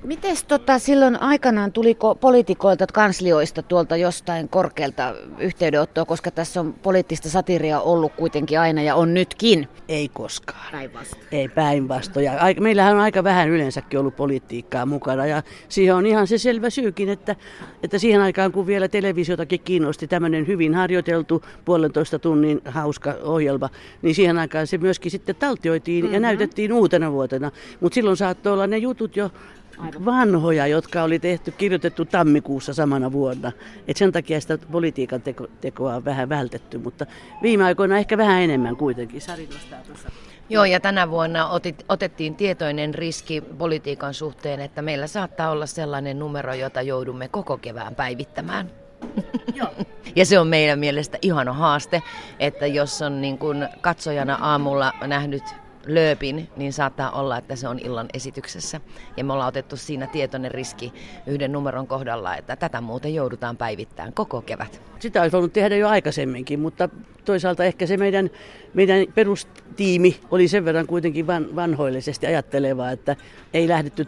Miten 0.05 0.37
tota, 0.49 0.79
silloin 0.79 1.23
aikanaan 1.23 1.73
tuliko 1.73 2.15
poliitikoilta, 2.15 2.87
kanslioista 2.87 3.63
tuolta 3.63 3.97
jostain 3.97 4.49
korkealta 4.49 5.15
yhteydenottoa, 5.39 6.05
koska 6.05 6.31
tässä 6.31 6.61
on 6.61 6.73
poliittista 6.73 7.29
satiria 7.29 7.81
ollut 7.81 8.13
kuitenkin 8.13 8.61
aina 8.61 8.83
ja 8.83 8.95
on 8.95 9.15
nytkin? 9.15 9.69
Ei 9.89 10.09
koskaan. 10.09 10.73
Päinvastoin. 10.73 11.23
Ei 11.33 11.49
päinvastoin. 11.49 12.27
Meillähän 12.61 12.95
on 12.95 13.01
aika 13.01 13.25
vähän 13.25 13.49
yleensäkin 13.49 14.01
ollut 14.01 14.17
politiikkaa 14.17 14.87
mukana 14.87 15.27
ja 15.27 15.43
siihen 15.69 15.95
on 15.95 16.07
ihan 16.07 16.27
se 16.27 16.39
selvä 16.39 16.71
syykin, 16.71 17.09
että, 17.09 17.37
että 17.83 17.99
siihen 17.99 18.21
aikaan 18.21 18.53
kun 18.53 18.67
vielä 18.67 18.89
televisiotakin 18.89 19.61
kiinnosti 19.61 20.09
tämmöinen 20.09 20.47
hyvin 20.47 20.75
harjoiteltu 20.75 21.45
puolentoista 21.65 22.19
tunnin 22.19 22.61
hauska 22.65 23.15
ohjelma, 23.23 23.69
niin 24.03 24.15
siihen 24.15 24.39
aikaan 24.39 24.67
se 24.67 24.79
myöskin 24.79 25.11
sitten 25.11 25.37
taltioitiin 25.37 26.05
mm-hmm. 26.05 26.15
ja 26.15 26.21
näytettiin 26.21 26.73
uutena 26.73 27.13
vuotena. 27.13 27.51
Mutta 27.81 27.95
silloin 27.95 28.17
saattoi 28.17 28.53
olla 28.53 28.67
ne 28.67 28.79
jutut 28.79 29.17
jo 29.17 29.31
Aivan. 29.79 30.05
vanhoja, 30.05 30.67
jotka 30.67 31.03
oli 31.03 31.19
tehty, 31.19 31.51
kirjoitettu 31.51 32.05
tammikuussa 32.05 32.75
samana 32.75 33.13
vuonna. 33.13 33.53
Et 33.89 33.97
sen 33.97 34.13
takia 34.13 34.41
sitä 34.41 34.59
politiikan 34.73 35.23
teko, 35.23 35.47
tekoa 35.61 35.95
on 35.95 36.05
vähän 36.05 36.29
vältetty, 36.29 36.79
mutta 36.79 37.07
viime 37.43 37.65
aikoina 37.65 37.99
ehkä 37.99 38.19
vähän 38.19 38.43
enemmän 38.43 38.77
kuitenkin. 38.77 39.21
Sari 39.21 39.47
tuossa. 39.47 40.11
Joo, 40.49 40.65
ja 40.65 40.81
tänä 40.81 41.11
vuonna 41.11 41.49
otit, 41.49 41.85
otettiin 41.89 42.35
tietoinen 42.35 42.95
riski 42.95 43.41
politiikan 43.41 44.15
suhteen, 44.15 44.61
että 44.61 44.83
meillä 44.83 45.07
saattaa 45.07 45.51
olla 45.51 45.67
sellainen 45.67 46.19
numero, 46.19 46.55
jota 46.55 46.83
joudumme 46.83 47.29
koko 47.29 47.59
kevään 47.59 47.95
päivittämään. 47.95 48.71
Joo. 49.55 49.69
Ja 50.17 50.27
se 50.27 50.39
on 50.39 50.47
meidän 50.47 50.79
mielestä 50.79 51.19
ihana 51.23 51.53
haaste, 51.53 52.03
että 52.41 52.67
jos 52.67 53.03
on 53.03 53.21
niin 53.21 53.39
kuin 53.39 53.69
katsojana 53.81 54.39
aamulla 54.41 54.93
nähnyt 55.07 55.43
lööpin, 55.87 56.49
niin 56.57 56.73
saattaa 56.73 57.11
olla, 57.11 57.39
että 57.39 57.57
se 57.57 57.69
on 57.69 57.79
illan 57.79 58.09
esityksessä. 58.15 58.81
Ja 59.17 59.25
me 59.25 59.33
ollaan 59.33 59.49
otettu 59.49 59.77
siinä 59.77 60.07
tietoinen 60.07 60.51
riski 60.51 60.93
yhden 61.27 61.53
numeron 61.53 61.87
kohdalla, 61.87 62.37
että 62.37 62.57
tätä 62.57 62.81
muuten 62.81 63.15
joudutaan 63.15 63.57
päivittämään 63.57 64.13
koko 64.13 64.43
kevät. 64.43 64.83
Sitä 64.99 65.23
olisi 65.23 65.33
voinut 65.33 65.53
tehdä 65.53 65.77
jo 65.77 65.89
aikaisemminkin, 65.89 66.61
mutta 66.61 66.89
toisaalta 67.25 67.65
ehkä 67.65 67.87
se 67.87 67.97
meidän, 67.97 68.31
meidän 68.75 69.07
perustiimi 69.15 70.21
oli 70.31 70.49
sen 70.49 70.65
verran 70.65 70.87
kuitenkin 70.87 71.27
van, 71.27 71.57
vanhoillisesti 71.57 72.27
ajattelevaa, 72.27 72.91
että 72.91 73.17
ei 73.55 73.69
lähdetty 73.69 74.05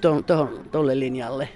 tuolle 0.72 0.98
linjalle. 0.98 1.48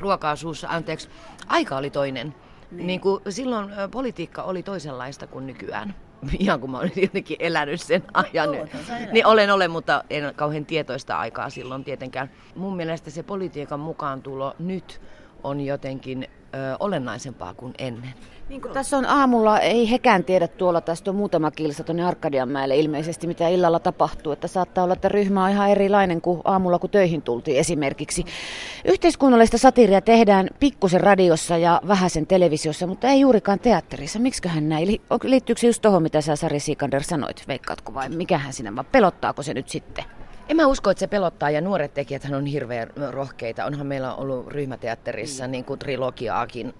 Ruokaasuus, 0.00 0.66
anteeksi, 0.68 1.08
aika 1.46 1.76
oli 1.76 1.90
toinen. 1.90 2.34
Niin. 2.72 2.86
Niin 2.86 3.00
kuin 3.00 3.22
silloin 3.28 3.70
politiikka 3.90 4.42
oli 4.42 4.62
toisenlaista 4.62 5.26
kuin 5.26 5.46
nykyään. 5.46 5.94
Ihan 6.38 6.60
kun 6.60 6.70
mä 6.70 6.78
olin 6.78 6.92
jotenkin 6.96 7.36
elänyt 7.40 7.80
sen 7.80 8.02
ajan. 8.14 8.52
No, 8.52 8.66
niin 9.12 9.26
olen, 9.26 9.50
olen, 9.50 9.70
mutta 9.70 10.04
en 10.10 10.32
kauhean 10.36 10.66
tietoista 10.66 11.18
aikaa 11.18 11.50
silloin 11.50 11.84
tietenkään. 11.84 12.30
Mun 12.54 12.76
mielestä 12.76 13.10
se 13.10 13.22
politiikan 13.22 13.80
mukaan 13.80 14.22
tulo 14.22 14.54
nyt 14.58 15.00
on 15.44 15.60
jotenkin 15.60 16.28
ö, 16.54 16.76
olennaisempaa 16.80 17.54
kuin 17.54 17.74
ennen. 17.78 18.14
Niin 18.48 18.62
kuin 18.62 18.72
tässä 18.72 18.98
on 18.98 19.06
aamulla, 19.06 19.60
ei 19.60 19.90
hekään 19.90 20.24
tiedä 20.24 20.48
tuolla, 20.48 20.80
tästä 20.80 21.10
on 21.10 21.16
muutama 21.16 21.50
kilsa 21.50 21.84
tuonne 21.84 22.04
Arkadianmäelle 22.04 22.76
ilmeisesti, 22.76 23.26
mitä 23.26 23.48
illalla 23.48 23.78
tapahtuu. 23.78 24.32
Että 24.32 24.48
saattaa 24.48 24.84
olla, 24.84 24.94
että 24.94 25.08
ryhmä 25.08 25.44
on 25.44 25.50
ihan 25.50 25.70
erilainen 25.70 26.20
kuin 26.20 26.40
aamulla, 26.44 26.78
kun 26.78 26.90
töihin 26.90 27.22
tultiin 27.22 27.56
esimerkiksi. 27.56 28.24
Yhteiskunnallista 28.84 29.58
satiria 29.58 30.00
tehdään 30.00 30.48
pikkusen 30.60 31.00
radiossa 31.00 31.56
ja 31.56 31.80
vähäisen 31.88 32.26
televisiossa, 32.26 32.86
mutta 32.86 33.08
ei 33.08 33.20
juurikaan 33.20 33.58
teatterissa. 33.58 34.18
Miksiköhän 34.18 34.68
näin? 34.68 35.00
Liittyykö 35.22 35.60
se 35.60 35.66
just 35.66 35.82
tuohon, 35.82 36.02
mitä 36.02 36.20
sä 36.20 36.36
Sari 36.36 36.60
Siikander 36.60 37.02
sanoit, 37.02 37.44
veikkaatko 37.48 37.94
vai 37.94 38.08
mikähän 38.08 38.52
sinä, 38.52 38.76
vai 38.76 38.84
pelottaako 38.92 39.42
se 39.42 39.54
nyt 39.54 39.68
sitten? 39.68 40.04
En 40.52 40.56
mä 40.56 40.66
usko, 40.66 40.90
että 40.90 41.00
se 41.00 41.06
pelottaa 41.06 41.50
ja 41.50 41.60
nuoret 41.60 41.94
tekijät 41.94 42.26
on 42.36 42.46
hirveän 42.46 42.90
rohkeita. 43.10 43.64
Onhan 43.64 43.86
meillä 43.86 44.14
ollut 44.14 44.46
ryhmäteatterissa 44.46 45.46
niin 45.46 45.64
kuin 45.64 45.78
trilogiaakin, 45.78 46.74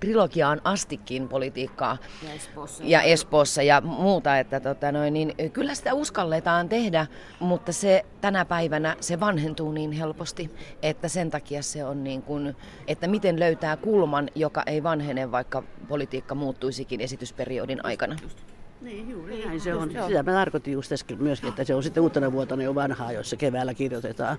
trilogiaan 0.00 0.60
astikin 0.64 1.28
politiikkaa 1.28 1.98
ja 2.22 2.32
Espoossa 2.32 2.84
ja, 2.86 3.02
Espoossa 3.02 3.62
ja 3.62 3.80
muuta. 3.80 4.38
Että 4.38 4.60
tota 4.60 4.92
noin, 4.92 5.12
niin 5.12 5.34
kyllä 5.52 5.74
sitä 5.74 5.94
uskalletaan 5.94 6.68
tehdä, 6.68 7.06
mutta 7.40 7.72
se 7.72 8.04
tänä 8.20 8.44
päivänä 8.44 8.96
se 9.00 9.20
vanhentuu 9.20 9.72
niin 9.72 9.92
helposti, 9.92 10.50
että 10.82 11.08
sen 11.08 11.30
takia 11.30 11.62
se 11.62 11.84
on 11.84 12.04
niin 12.04 12.22
kuin, 12.22 12.56
että 12.86 13.06
miten 13.06 13.40
löytää 13.40 13.76
kulman, 13.76 14.28
joka 14.34 14.62
ei 14.66 14.82
vanhene, 14.82 15.32
vaikka 15.32 15.62
politiikka 15.88 16.34
muuttuisikin 16.34 17.00
esitysperiodin 17.00 17.84
aikana. 17.84 18.16
Just. 18.22 18.61
Niin, 18.82 19.10
juuri 19.10 19.44
näin 19.46 19.60
se 19.60 19.74
on. 19.74 19.90
Sitä 19.90 20.22
mä 20.22 20.32
tarkoitin 20.32 20.72
just 20.72 20.92
äsken 20.92 21.22
myöskin, 21.22 21.48
että 21.48 21.64
se 21.64 21.74
on 21.74 21.82
sitten 21.82 22.02
uutena 22.02 22.32
vuotena 22.32 22.62
jo 22.62 22.74
vanhaa, 22.74 23.12
jos 23.12 23.30
se 23.30 23.36
keväällä 23.36 23.74
kirjoitetaan. 23.74 24.38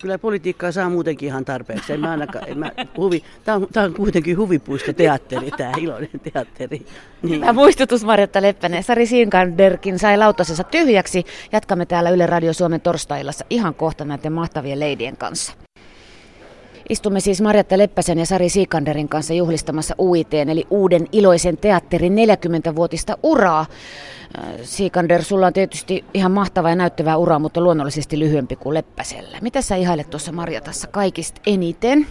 Kyllä 0.00 0.18
politiikkaa 0.18 0.72
saa 0.72 0.90
muutenkin 0.90 1.26
ihan 1.26 1.44
tarpeeksi. 1.44 1.92
En 1.92 2.00
mä 2.00 2.10
ainakaan, 2.10 2.48
en 2.48 2.58
mä 2.58 2.72
huvi, 2.96 3.24
tää, 3.44 3.54
on, 3.54 3.66
tää 3.72 3.84
on 3.84 3.94
kuitenkin 3.94 4.38
huvipuisto 4.38 4.92
teatteri, 4.92 5.50
tämä 5.50 5.72
iloinen 5.78 6.20
teatteri. 6.32 6.86
Niin. 7.22 7.40
Tämä 7.40 7.52
muistutus 7.52 8.04
Marjatta 8.04 8.42
Leppänen. 8.42 8.82
Sari 8.82 9.06
Siinkanderkin 9.06 9.98
sai 9.98 10.18
lautasensa 10.18 10.64
tyhjäksi. 10.64 11.24
Jatkamme 11.52 11.86
täällä 11.86 12.10
Yle 12.10 12.26
Radio 12.26 12.52
Suomen 12.52 12.80
torstaillassa 12.80 13.44
ihan 13.50 13.74
kohta 13.74 14.04
näiden 14.04 14.32
mahtavien 14.32 14.80
leidien 14.80 15.16
kanssa. 15.16 15.52
Istumme 16.92 17.20
siis 17.20 17.40
Marjatta 17.40 17.78
Leppäsen 17.78 18.18
ja 18.18 18.26
Sari 18.26 18.48
Siikanderin 18.48 19.08
kanssa 19.08 19.34
juhlistamassa 19.34 19.94
UIT, 19.98 20.34
eli 20.34 20.66
Uuden 20.70 21.06
iloisen 21.12 21.56
teatterin 21.56 22.12
40-vuotista 22.12 23.18
uraa. 23.22 23.60
Äh, 24.38 24.44
Siikander, 24.62 25.22
sulla 25.22 25.46
on 25.46 25.52
tietysti 25.52 26.04
ihan 26.14 26.32
mahtava 26.32 26.68
ja 26.68 26.76
näyttävä 26.76 27.16
ura, 27.16 27.38
mutta 27.38 27.60
luonnollisesti 27.60 28.18
lyhyempi 28.18 28.56
kuin 28.56 28.74
Leppäsellä. 28.74 29.38
Mitä 29.40 29.62
sä 29.62 29.76
ihailet 29.76 30.10
tuossa 30.10 30.32
Marjatassa 30.32 30.88
kaikista 30.88 31.40
eniten? 31.46 32.06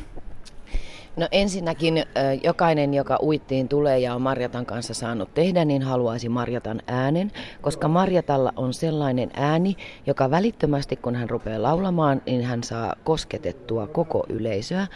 No 1.15 1.27
ensinnäkin 1.32 2.03
jokainen, 2.44 2.94
joka 2.94 3.18
uittiin 3.24 3.68
tulee 3.68 4.00
ja 4.00 4.15
on 4.15 4.22
Marjatan 4.22 4.65
kanssa 4.65 4.94
saanut 4.94 5.34
tehdä, 5.34 5.65
niin 5.65 5.82
haluaisi 5.82 6.30
Marjatan 6.30 6.82
äänen, 6.88 7.32
koska 7.62 7.88
Marjatalla 7.88 8.53
on 8.56 8.74
sellainen 8.74 9.32
ääni, 9.34 9.75
joka 10.08 10.32
välittömästi 10.32 10.96
kun 10.96 11.15
hän 11.15 11.30
rupeaa 11.30 11.62
laulamaan, 11.62 12.22
niin 12.25 12.44
hän 12.44 12.63
saa 12.63 12.96
kosketettua 13.03 13.88
koko 13.88 14.25
yleisöä. 14.30 14.88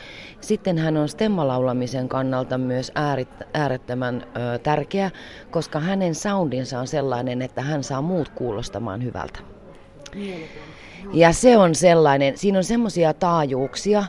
Sitten 0.42 0.78
hän 0.78 0.98
on 0.98 1.10
stemmalaulamisen 1.10 2.10
kannalta 2.10 2.58
myös 2.58 2.92
äärettömän 3.54 4.24
tärkeä, 4.64 5.12
koska 5.52 5.80
hänen 5.80 6.16
soundinsa 6.16 6.80
on 6.80 6.88
sellainen, 6.88 7.42
että 7.42 7.62
hän 7.62 7.84
saa 7.84 8.02
muut 8.02 8.30
kuulostamaan 8.30 9.04
hyvältä. 9.04 9.40
Ja 11.14 11.34
se 11.34 11.58
on 11.58 11.76
sellainen, 11.76 12.38
siinä 12.38 12.58
on 12.58 12.64
semmoisia 12.64 13.14
taajuuksia, 13.14 14.04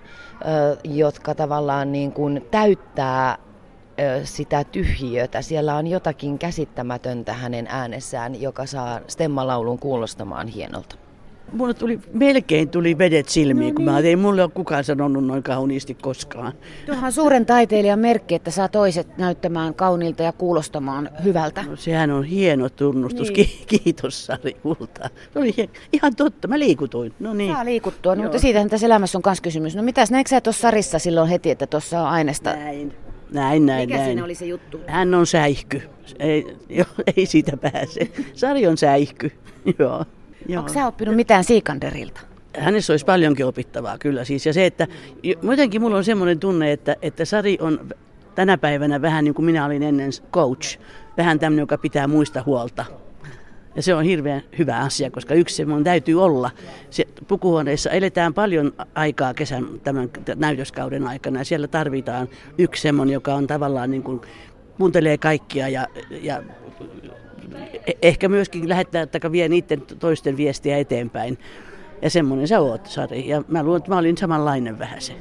jotka 0.85 1.35
tavallaan 1.35 1.93
niin 1.93 2.13
kuin 2.13 2.47
täyttää 2.51 3.39
sitä 4.25 4.65
tyhjiötä. 4.65 5.43
Siellä 5.43 5.77
on 5.77 5.87
jotakin 5.87 6.39
käsittämätöntä 6.39 7.33
hänen 7.33 7.67
äänessään, 7.69 8.41
joka 8.41 8.67
saa 8.67 9.01
stemmalaulun 9.09 9.79
kuulostamaan 9.79 10.49
hienolta. 10.49 11.06
Mulle 11.53 11.75
tuli, 11.75 12.01
melkein 12.13 12.69
tuli 12.69 12.99
vedet 12.99 13.29
silmiin, 13.29 13.69
no 13.69 13.77
kun 13.77 13.85
niin. 13.85 13.95
mä 13.95 13.99
ei 13.99 14.17
mulle 14.17 14.43
ole 14.43 14.51
kukaan 14.55 14.85
sanonut 14.85 15.25
noin 15.25 15.43
kauniisti 15.43 15.95
koskaan. 15.95 16.53
Tuohan 16.87 17.13
suuren 17.13 17.47
taiteilijan 17.47 17.99
merkki, 17.99 18.35
että 18.35 18.51
saa 18.51 18.69
toiset 18.69 19.19
näyttämään 19.19 19.75
kauniilta 19.75 20.23
ja 20.23 20.33
kuulostamaan 20.33 21.11
hyvältä. 21.25 21.63
No, 21.63 21.77
sehän 21.77 22.11
on 22.11 22.25
hieno 22.25 22.69
tunnustus. 22.69 23.33
Niin. 23.33 23.49
Kiitos 23.67 24.27
Sari 24.27 24.55
Kulta. 24.55 25.11
Se 25.33 25.39
oli 25.39 25.55
ihan 25.93 26.17
totta, 26.17 26.49
mä 26.49 26.59
liikutuin. 26.59 27.13
No 27.21 27.35
niin. 27.35 27.53
Saa 27.53 27.65
liikuttua, 27.65 28.15
no, 28.15 28.23
mutta 28.23 28.39
siitähän 28.39 28.71
tässä 28.71 28.87
elämässä 28.87 29.19
on 29.19 29.23
myös 29.27 29.41
kysymys. 29.41 29.77
No 29.77 29.83
mitäs, 29.83 30.11
näetkö 30.11 30.29
sä 30.29 30.41
tuossa 30.41 30.61
Sarissa 30.61 30.99
silloin 30.99 31.29
heti, 31.29 31.51
että 31.51 31.67
tuossa 31.67 32.01
on 32.01 32.09
aineesta? 32.09 32.57
Näin. 32.57 32.93
Näin, 33.33 33.67
näin, 33.67 33.89
Mikä 33.89 33.97
näin. 33.97 34.07
siinä 34.07 34.25
oli 34.25 34.35
se 34.35 34.47
juttu? 34.47 34.81
Hän 34.87 35.15
on 35.15 35.27
säihky. 35.27 35.83
Ei, 36.19 36.57
jo, 36.69 36.85
ei 37.17 37.27
siitä 37.27 37.57
pääse. 37.57 38.11
Sari 38.35 38.67
on 38.67 38.77
säihky, 38.77 39.33
joo. 39.79 40.05
Joo. 40.49 40.61
Onko 40.61 40.73
sä 40.73 40.87
oppinut 40.87 41.17
mitään 41.17 41.45
Siikanderilta? 41.45 42.21
Hänessä 42.59 42.93
olisi 42.93 43.05
paljonkin 43.05 43.47
opittavaa 43.47 43.99
kyllä 43.99 44.25
siis. 44.25 44.47
Ja 44.47 44.53
se, 44.53 44.67
että 44.67 44.87
jotenkin 45.43 45.81
mulla 45.81 45.97
on 45.97 46.05
semmoinen 46.05 46.39
tunne, 46.39 46.73
että, 46.73 46.97
että 47.03 47.25
Sari 47.25 47.59
on 47.61 47.89
tänä 48.35 48.59
päivänä 48.59 49.03
vähän 49.03 49.25
niin 49.25 49.35
kuin 49.35 49.47
minä 49.47 49.67
olin 49.67 49.83
ennen 49.83 50.11
coach. 50.33 50.79
Vähän 51.17 51.39
tämmöinen, 51.39 51.63
joka 51.63 51.79
pitää 51.79 52.07
muista 52.07 52.43
huolta. 52.47 52.85
Ja 53.77 53.83
se 53.83 53.95
on 53.95 54.05
hirveän 54.05 54.43
hyvä 54.59 54.79
asia, 54.79 55.11
koska 55.11 55.35
yksi 55.35 55.57
semmoinen 55.57 55.85
täytyy 55.85 56.23
olla. 56.23 56.51
Se, 56.91 57.05
pukuhuoneessa 57.29 57.91
eletään 57.91 58.35
paljon 58.35 58.73
aikaa 58.95 59.35
kesän 59.35 59.67
tämän 59.85 60.11
näytöskauden 60.37 61.07
aikana 61.07 61.41
ja 61.41 61.45
siellä 61.45 61.69
tarvitaan 61.69 62.29
yksi 62.59 62.83
semmoinen, 62.83 63.15
joka 63.15 63.35
on 63.35 63.47
tavallaan 63.47 63.91
niin 63.91 64.03
kuin, 64.03 64.21
kuuntelee 64.79 65.19
kaikkia 65.19 65.69
ja, 65.69 65.87
ja 66.11 66.43
ehkä 68.03 68.29
myöskin 68.29 68.69
lähettää, 68.69 69.03
että 69.03 69.33
vie 69.33 69.49
niiden 69.49 69.83
toisten 69.99 70.37
viestiä 70.37 70.79
eteenpäin. 70.79 71.39
Ja 72.03 72.11
semmoinen 72.11 72.49
sä 72.49 72.61
oot, 72.61 72.87
Sari. 72.87 73.29
Ja 73.29 73.43
mä 73.49 73.63
luulen, 73.63 73.79
että 73.79 73.91
mä 73.91 73.99
olin 73.99 74.17
samanlainen 74.17 74.79
vähän 74.79 75.01
se. 75.01 75.13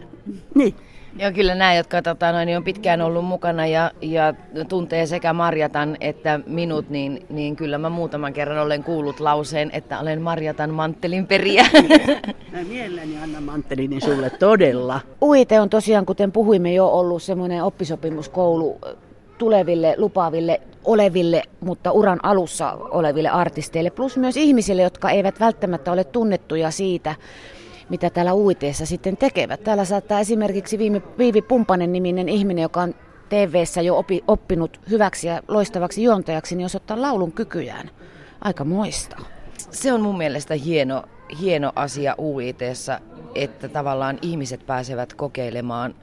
Niin. 0.56 0.76
Joo, 1.20 1.32
kyllä 1.32 1.56
nämä, 1.56 1.76
jotka 1.76 2.02
tota, 2.02 2.32
noin, 2.32 2.58
on 2.58 2.64
pitkään 2.64 3.02
ollut 3.02 3.26
mukana 3.26 3.68
ja, 3.68 3.92
ja 4.02 4.34
tuntee 4.70 5.06
sekä 5.06 5.34
Marjatan 5.34 5.98
että 6.00 6.40
minut, 6.48 6.90
niin, 6.90 7.26
niin 7.30 7.56
kyllä 7.56 7.78
mä 7.78 7.90
muutaman 7.90 8.34
kerran 8.34 8.66
olen 8.66 8.84
kuullut 8.84 9.20
lauseen, 9.20 9.70
että 9.74 10.00
olen 10.00 10.22
Marjatan 10.22 10.70
manttelin 10.70 11.28
periä. 11.28 11.66
Mä 12.52 12.64
mielelläni 12.70 13.18
annan 13.24 13.44
manttelini 13.44 14.02
sulle 14.02 14.30
todella. 14.30 15.02
UIT 15.22 15.52
on 15.52 15.70
tosiaan, 15.70 16.06
kuten 16.06 16.32
puhuimme 16.32 16.74
jo, 16.74 16.88
ollut 16.88 17.24
semmoinen 17.24 17.64
oppisopimuskoulu 17.64 18.80
tuleville 19.38 19.96
lupaaville 19.98 20.62
oleville, 20.84 21.44
mutta 21.60 21.92
uran 21.92 22.20
alussa 22.24 22.72
oleville 22.72 23.30
artisteille, 23.30 23.90
plus 23.90 24.18
myös 24.18 24.38
ihmisille, 24.38 24.82
jotka 24.82 25.10
eivät 25.10 25.40
välttämättä 25.40 25.92
ole 25.92 26.04
tunnettuja 26.04 26.72
siitä, 26.72 27.16
mitä 27.90 28.10
täällä 28.10 28.34
uiteessa 28.34 28.86
sitten 28.86 29.18
tekevät. 29.18 29.64
Täällä 29.64 29.86
saattaa 29.86 30.20
esimerkiksi 30.20 30.78
Viivi, 30.78 31.02
Viivi 31.18 31.42
Pumpanen 31.42 31.92
niminen 31.92 32.30
ihminen, 32.30 32.62
joka 32.62 32.82
on 32.82 32.96
tv 33.30 33.64
jo 33.84 33.98
opi, 33.98 34.24
oppinut 34.28 34.80
hyväksi 34.90 35.28
ja 35.28 35.42
loistavaksi 35.48 36.04
juontajaksi, 36.04 36.56
niin 36.56 36.66
osoittaa 36.66 37.02
laulun 37.02 37.32
kykyjään. 37.32 37.90
Aika 38.42 38.64
moista. 38.64 39.18
Se 39.58 39.94
on 39.94 40.02
mun 40.02 40.18
mielestä 40.18 40.54
hieno, 40.54 41.04
hieno 41.42 41.72
asia 41.76 42.16
UITssä, 42.20 43.02
että 43.36 43.70
tavallaan 43.70 44.20
ihmiset 44.22 44.66
pääsevät 44.66 45.14
kokeilemaan 45.14 45.96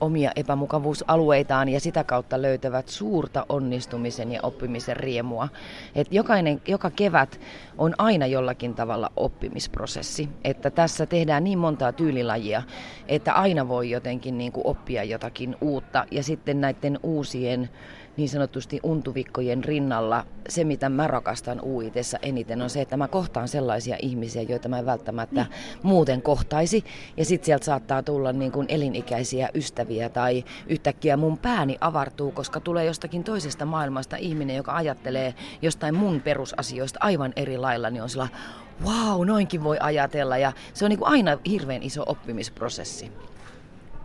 omia 0.00 0.30
epämukavuusalueitaan 0.36 1.68
ja 1.68 1.80
sitä 1.80 2.04
kautta 2.04 2.42
löytävät 2.42 2.88
suurta 2.88 3.46
onnistumisen 3.48 4.32
ja 4.32 4.40
oppimisen 4.42 4.96
riemua. 4.96 5.48
Et 5.94 6.06
jokainen, 6.10 6.62
joka 6.68 6.90
kevät 6.90 7.40
on 7.78 7.94
aina 7.98 8.26
jollakin 8.26 8.74
tavalla 8.74 9.12
oppimisprosessi. 9.16 10.28
Että 10.44 10.70
tässä 10.70 11.06
tehdään 11.06 11.44
niin 11.44 11.58
montaa 11.58 11.92
tyylilajia, 11.92 12.62
että 13.08 13.32
aina 13.32 13.68
voi 13.68 13.90
jotenkin 13.90 14.38
niin 14.38 14.52
kuin 14.52 14.66
oppia 14.66 15.04
jotakin 15.04 15.56
uutta 15.60 16.06
ja 16.10 16.22
sitten 16.22 16.60
näiden 16.60 16.98
uusien 17.02 17.70
niin 18.16 18.28
sanotusti 18.28 18.80
untuvikkojen 18.82 19.64
rinnalla 19.64 20.26
se, 20.48 20.64
mitä 20.64 20.88
mä 20.88 21.06
rakastan 21.06 21.60
uitessa 21.64 22.18
eniten, 22.22 22.62
on 22.62 22.70
se, 22.70 22.80
että 22.80 22.96
mä 22.96 23.08
kohtaan 23.08 23.48
sellaisia 23.48 23.96
ihmisiä, 24.02 24.42
joita 24.42 24.68
mä 24.68 24.78
en 24.78 24.86
välttämättä 24.86 25.40
mm. 25.40 25.48
muuten 25.82 26.22
kohtaisi. 26.22 26.84
Ja 27.16 27.24
sitten 27.24 27.46
sieltä 27.46 27.64
saattaa 27.64 28.02
tulla 28.02 28.32
niin 28.32 28.52
kuin 28.52 28.66
elinikäisiä 28.68 29.48
ystäviä 29.54 29.89
tai 30.12 30.44
yhtäkkiä 30.66 31.16
mun 31.16 31.38
pääni 31.38 31.78
avartuu, 31.80 32.32
koska 32.32 32.60
tulee 32.60 32.84
jostakin 32.84 33.24
toisesta 33.24 33.64
maailmasta 33.64 34.16
ihminen, 34.16 34.56
joka 34.56 34.76
ajattelee 34.76 35.34
jostain 35.62 35.94
mun 35.94 36.20
perusasioista 36.20 36.98
aivan 37.02 37.32
eri 37.36 37.58
lailla, 37.58 37.90
niin 37.90 38.02
on 38.02 38.08
sillä 38.08 38.28
wow, 38.84 39.26
noinkin 39.26 39.64
voi 39.64 39.76
ajatella. 39.80 40.38
Ja 40.38 40.52
se 40.74 40.84
on 40.84 40.88
niin 40.88 40.98
kuin 40.98 41.08
aina 41.08 41.38
hirveän 41.50 41.82
iso 41.82 42.02
oppimisprosessi. 42.06 43.12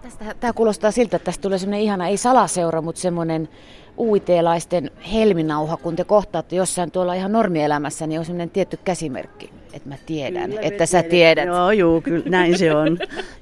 Tästä, 0.02 0.36
tämä 0.40 0.54
kuulostaa 0.54 0.92
siltä, 0.92 1.16
että 1.16 1.26
tästä 1.26 1.42
tulee 1.42 1.58
semmoinen 1.58 1.82
ihana, 1.82 2.08
ei 2.08 2.18
salaseura, 2.18 2.82
mutta 2.82 3.02
semmoinen 3.02 3.50
uiteelaisten 3.98 4.92
helminauha, 5.14 5.78
kun 5.78 5.96
te 5.96 6.04
kohtaatte 6.04 6.56
jossain 6.56 6.92
tuolla 6.92 7.14
ihan 7.14 7.32
normielämässä, 7.32 8.08
niin 8.08 8.20
on 8.20 8.26
semmoinen 8.26 8.50
tietty 8.50 8.80
käsimerkki, 8.84 9.50
että 9.76 9.90
mä 9.90 9.96
tiedän, 10.06 10.50
kyllä, 10.50 10.62
että 10.62 10.86
sä 10.86 11.04
tiedät. 11.04 11.46
Joo, 11.46 11.72
joo, 11.72 12.02
kyllä 12.02 12.24
näin 12.26 12.58
se 12.58 12.76
on. 12.76 12.98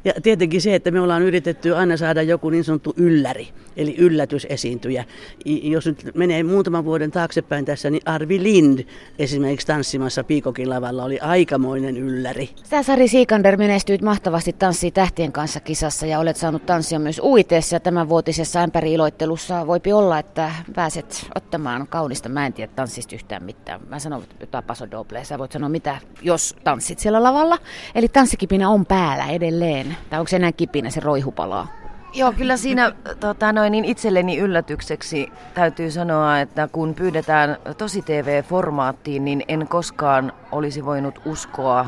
Ja 0.05 0.13
tietenkin 0.23 0.61
se, 0.61 0.75
että 0.75 0.91
me 0.91 1.01
ollaan 1.01 1.21
yritetty 1.21 1.75
aina 1.75 1.97
saada 1.97 2.21
joku 2.21 2.49
niin 2.49 2.63
sanottu 2.63 2.93
ylläri, 2.97 3.47
eli 3.77 3.95
yllätysesiintyjä. 3.97 5.05
Jos 5.45 5.85
nyt 5.85 6.11
menee 6.15 6.43
muutaman 6.43 6.85
vuoden 6.85 7.11
taaksepäin 7.11 7.65
tässä, 7.65 7.89
niin 7.89 8.01
Arvi 8.05 8.43
Lind 8.43 8.79
esimerkiksi 9.19 9.67
tanssimassa 9.67 10.23
Piikokin 10.23 10.69
lavalla 10.69 11.03
oli 11.03 11.19
aikamoinen 11.19 11.97
ylläri. 11.97 12.49
Sä 12.63 12.83
Sari 12.83 13.07
Siikander 13.07 13.57
menestyit 13.57 14.01
mahtavasti 14.01 14.53
Tanssii 14.53 14.91
tähtien 14.91 15.31
kanssa 15.31 15.59
kisassa 15.59 16.05
ja 16.05 16.19
olet 16.19 16.37
saanut 16.37 16.65
tanssia 16.65 16.99
myös 16.99 17.21
uiteessa. 17.23 17.79
Tämän 17.79 18.09
vuotisessa 18.09 18.63
ämpäri-iloittelussa 18.63 19.67
voipi 19.67 19.93
olla, 19.93 20.19
että 20.19 20.51
pääset 20.75 21.27
ottamaan 21.35 21.87
kaunista. 21.87 22.29
Mä 22.29 22.45
en 22.45 22.53
tiedä 22.53 22.71
tanssista 22.75 23.15
yhtään 23.15 23.43
mitään. 23.43 23.81
Mä 23.89 23.99
sanon 23.99 24.23
jotain 24.39 24.63
paso 24.63 24.91
doble. 24.91 25.23
Sä 25.23 25.39
voit 25.39 25.51
sanoa 25.51 25.69
mitä, 25.69 25.97
jos 26.23 26.55
tanssit 26.63 26.99
siellä 26.99 27.23
lavalla. 27.23 27.57
Eli 27.95 28.07
tanssikipinä 28.07 28.69
on 28.69 28.85
päällä 28.85 29.25
edelleen. 29.25 29.97
Tai 30.09 30.19
onko 30.19 30.29
se 30.29 30.35
enää 30.35 30.51
kipinä, 30.51 30.89
se 30.89 30.99
roihupalaa? 30.99 31.67
Joo, 32.15 32.31
kyllä 32.31 32.57
siinä 32.57 32.91
tota, 33.19 33.53
noin, 33.53 33.71
niin 33.71 33.85
itselleni 33.85 34.37
yllätykseksi 34.37 35.31
täytyy 35.53 35.91
sanoa, 35.91 36.39
että 36.39 36.69
kun 36.71 36.93
pyydetään 36.93 37.57
tosi 37.77 38.01
TV-formaattiin, 38.01 39.25
niin 39.25 39.43
en 39.47 39.67
koskaan 39.67 40.33
olisi 40.51 40.85
voinut 40.85 41.21
uskoa 41.25 41.87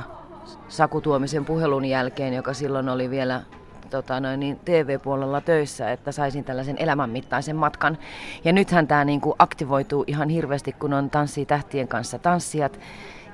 Saku 0.67 1.01
Tuomisen 1.01 1.45
puhelun 1.45 1.85
jälkeen, 1.85 2.33
joka 2.33 2.53
silloin 2.53 2.89
oli 2.89 3.09
vielä 3.09 3.41
tota, 3.89 4.19
noin, 4.19 4.39
niin 4.39 4.59
TV-puolella 4.65 5.41
töissä, 5.41 5.91
että 5.91 6.11
saisin 6.11 6.43
tällaisen 6.43 6.77
elämänmittaisen 6.79 7.55
matkan. 7.55 7.97
Ja 8.43 8.53
nythän 8.53 8.87
tämä 8.87 9.05
niin 9.05 9.21
kuin 9.21 9.35
aktivoituu 9.39 10.03
ihan 10.07 10.29
hirveästi, 10.29 10.71
kun 10.71 10.93
on 10.93 11.09
Tanssii 11.09 11.45
tähtien 11.45 11.87
kanssa 11.87 12.19
tanssijat 12.19 12.79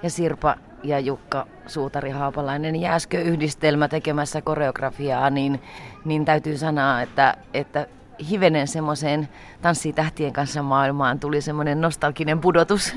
ja 0.03 0.09
Sirpa 0.09 0.55
ja 0.83 0.99
Jukka 0.99 1.47
Suutari-Haapalainen 1.67 2.75
Jääskö-yhdistelmä 2.75 3.87
tekemässä 3.87 4.41
koreografiaa, 4.41 5.29
niin, 5.29 5.61
niin 6.05 6.25
täytyy 6.25 6.57
sanoa, 6.57 7.01
että, 7.01 7.37
että 7.53 7.87
hivenen 8.29 8.67
semmoiseen 8.67 9.29
Tanssii 9.61 9.93
tähtien 9.93 10.33
kanssa 10.33 10.61
maailmaan 10.61 11.19
tuli 11.19 11.41
semmoinen 11.41 11.81
nostalginen 11.81 12.39
pudotus. 12.39 12.95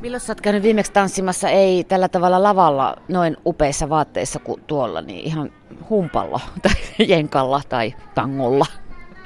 Milloin 0.00 0.20
sä 0.20 0.30
oot 0.30 0.40
käynyt 0.40 0.62
viimeksi 0.62 0.92
tanssimassa, 0.92 1.48
ei 1.48 1.84
tällä 1.84 2.08
tavalla 2.08 2.42
lavalla 2.42 2.96
noin 3.08 3.36
upeissa 3.46 3.88
vaatteissa 3.88 4.38
kuin 4.38 4.62
tuolla, 4.66 5.00
niin 5.00 5.26
ihan 5.26 5.52
humpalla 5.90 6.40
tai 6.62 7.06
jenkalla 7.08 7.62
tai 7.68 7.94
tangolla? 8.14 8.66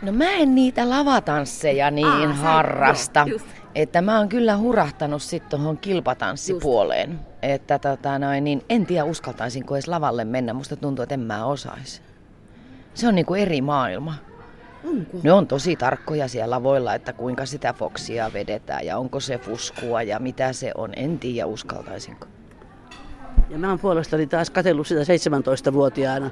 No 0.03 0.13
mä 0.13 0.31
en 0.31 0.55
niitä 0.55 0.91
lavatansseja 0.91 1.91
niin 1.91 2.07
Aa, 2.07 2.35
harrasta. 2.35 3.25
Joo, 3.29 3.39
että 3.75 4.03
mä 4.03 4.19
oon 4.19 4.29
kyllä 4.29 4.57
hurahtanut 4.57 5.23
sitten 5.23 5.51
tuohon 5.51 5.79
kilpatanssipuoleen. 5.79 7.11
Just. 7.11 7.34
Että 7.45 7.79
tota 7.79 8.19
noin, 8.19 8.45
niin 8.45 8.63
en 8.69 8.87
tiedä 8.87 9.05
uskaltaisinko 9.05 9.75
edes 9.75 9.89
lavalle 9.89 10.25
mennä. 10.25 10.53
Musta 10.53 10.77
tuntuu, 10.77 11.03
että 11.03 11.15
en 11.15 11.21
mä 11.21 11.47
osaisi. 11.47 12.03
Se 12.95 13.09
on 13.09 13.15
niinku 13.15 13.35
eri 13.35 13.61
maailma. 13.61 14.15
Onko? 14.85 15.19
Ne 15.23 15.33
on 15.33 15.47
tosi 15.47 15.77
tarkkoja 15.77 16.29
siellä 16.29 16.57
lavoilla, 16.57 16.95
että 16.95 17.13
kuinka 17.13 17.47
sitä 17.47 17.73
foksia 17.73 18.33
vedetään 18.33 18.87
ja 18.87 18.99
onko 18.99 19.21
se 19.21 19.39
fuskua 19.39 20.03
ja 20.03 20.19
mitä 20.19 20.53
se 20.53 20.73
on. 20.75 20.93
En 20.97 21.19
tiedä 21.19 21.47
uskaltaisinko. 21.47 22.27
Ja 23.51 23.59
mä 23.59 23.69
oon 23.69 23.79
puolestani 23.79 24.27
taas 24.27 24.51
katsellut 24.51 24.87
sitä 24.87 25.01
17-vuotiaana 25.01 26.31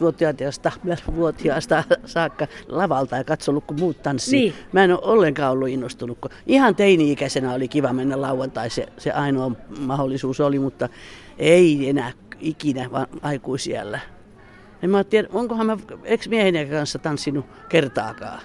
vuotiaasta, 0.00 0.72
vuotiaasta 1.16 1.84
saakka 2.04 2.46
lavalta 2.68 3.16
ja 3.16 3.24
katsonut, 3.24 3.64
kun 3.64 3.80
muut 3.80 4.02
tanssii. 4.02 4.40
Niin. 4.40 4.54
Mä 4.72 4.84
en 4.84 4.90
ole 4.90 5.00
ollenkaan 5.02 5.52
ollut 5.52 5.68
innostunut, 5.68 6.18
kun 6.20 6.30
ihan 6.46 6.76
teini-ikäisenä 6.76 7.54
oli 7.54 7.68
kiva 7.68 7.92
mennä 7.92 8.20
lauantai, 8.20 8.70
se, 8.70 8.86
se 8.98 9.10
ainoa 9.10 9.52
mahdollisuus 9.78 10.40
oli, 10.40 10.58
mutta 10.58 10.88
ei 11.38 11.88
enää 11.88 12.12
ikinä 12.40 12.90
vaan 12.92 13.06
aikuisiellä. 13.22 14.00
En 14.82 14.90
mä 14.90 15.04
tiedä, 15.04 15.28
onkohan 15.32 15.66
mä 15.66 15.76
ex-mieheni 16.04 16.66
kanssa 16.66 16.98
tanssinut 16.98 17.46
kertaakaan. 17.68 18.40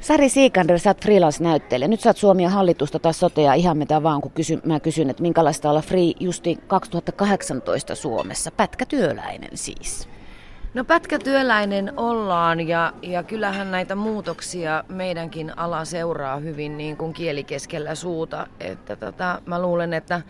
Sari 0.00 0.28
Siikander, 0.28 0.78
sä 0.78 0.90
oot 0.90 1.02
freelance-näyttelijä. 1.02 1.88
Nyt 1.88 2.00
sä 2.00 2.08
oot 2.08 2.16
Suomia 2.16 2.50
hallitusta 2.50 2.98
tai 2.98 3.14
sotea 3.14 3.54
ihan 3.54 3.78
mitä 3.78 4.02
vaan, 4.02 4.20
kun 4.20 4.30
kysy, 4.30 4.60
mä 4.64 4.80
kysyn, 4.80 5.10
että 5.10 5.22
minkälaista 5.22 5.70
olla 5.70 5.82
free 5.82 6.12
justi 6.20 6.58
2018 6.66 7.94
Suomessa. 7.94 8.50
Pätkätyöläinen 8.50 9.50
siis. 9.54 10.08
No 10.74 10.84
pätkätyöläinen 10.84 11.92
ollaan 11.96 12.68
ja, 12.68 12.92
ja 13.02 13.22
kyllähän 13.22 13.70
näitä 13.70 13.94
muutoksia 13.94 14.84
meidänkin 14.88 15.58
ala 15.58 15.84
seuraa 15.84 16.36
hyvin 16.36 16.78
niin 16.78 16.96
kuin 16.96 17.12
kieli 17.12 17.44
keskellä 17.44 17.94
suuta. 17.94 18.46
Että 18.60 18.96
tota, 18.96 19.42
mä 19.46 19.62
luulen, 19.62 19.94
että 19.94 20.22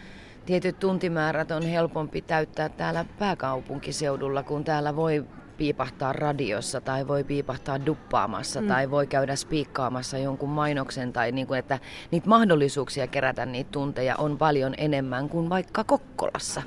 tietyt 0.47 0.79
tuntimäärät 0.79 1.51
on 1.51 1.63
helpompi 1.63 2.23
täyttää 2.23 2.69
täällä 2.69 3.05
pääkaupunkiseudulla, 3.19 4.43
kun 4.43 4.65
täällä 4.65 4.97
voi 4.97 5.25
piipahtaa 5.59 6.13
radiossa 6.13 6.81
tai 6.81 7.09
voi 7.09 7.25
piipahtaa 7.25 7.87
duppaamassa 7.87 8.61
mm. 8.61 8.69
tai 8.69 8.91
voi 8.91 9.07
käydä 9.07 9.37
spiikkaamassa 9.37 10.19
jonkun 10.19 10.49
mainoksen 10.49 11.13
tai 11.13 11.33
niin 11.33 11.47
kuin, 11.47 11.59
että 11.59 11.79
niitä 12.11 12.29
mahdollisuuksia 12.29 13.07
kerätä 13.07 13.47
niitä 13.47 13.71
tunteja 13.71 14.17
on 14.17 14.39
paljon 14.39 14.75
enemmän 14.79 15.29
kuin 15.29 15.49
vaikka 15.49 15.85
Kokkolassa. 15.85 16.63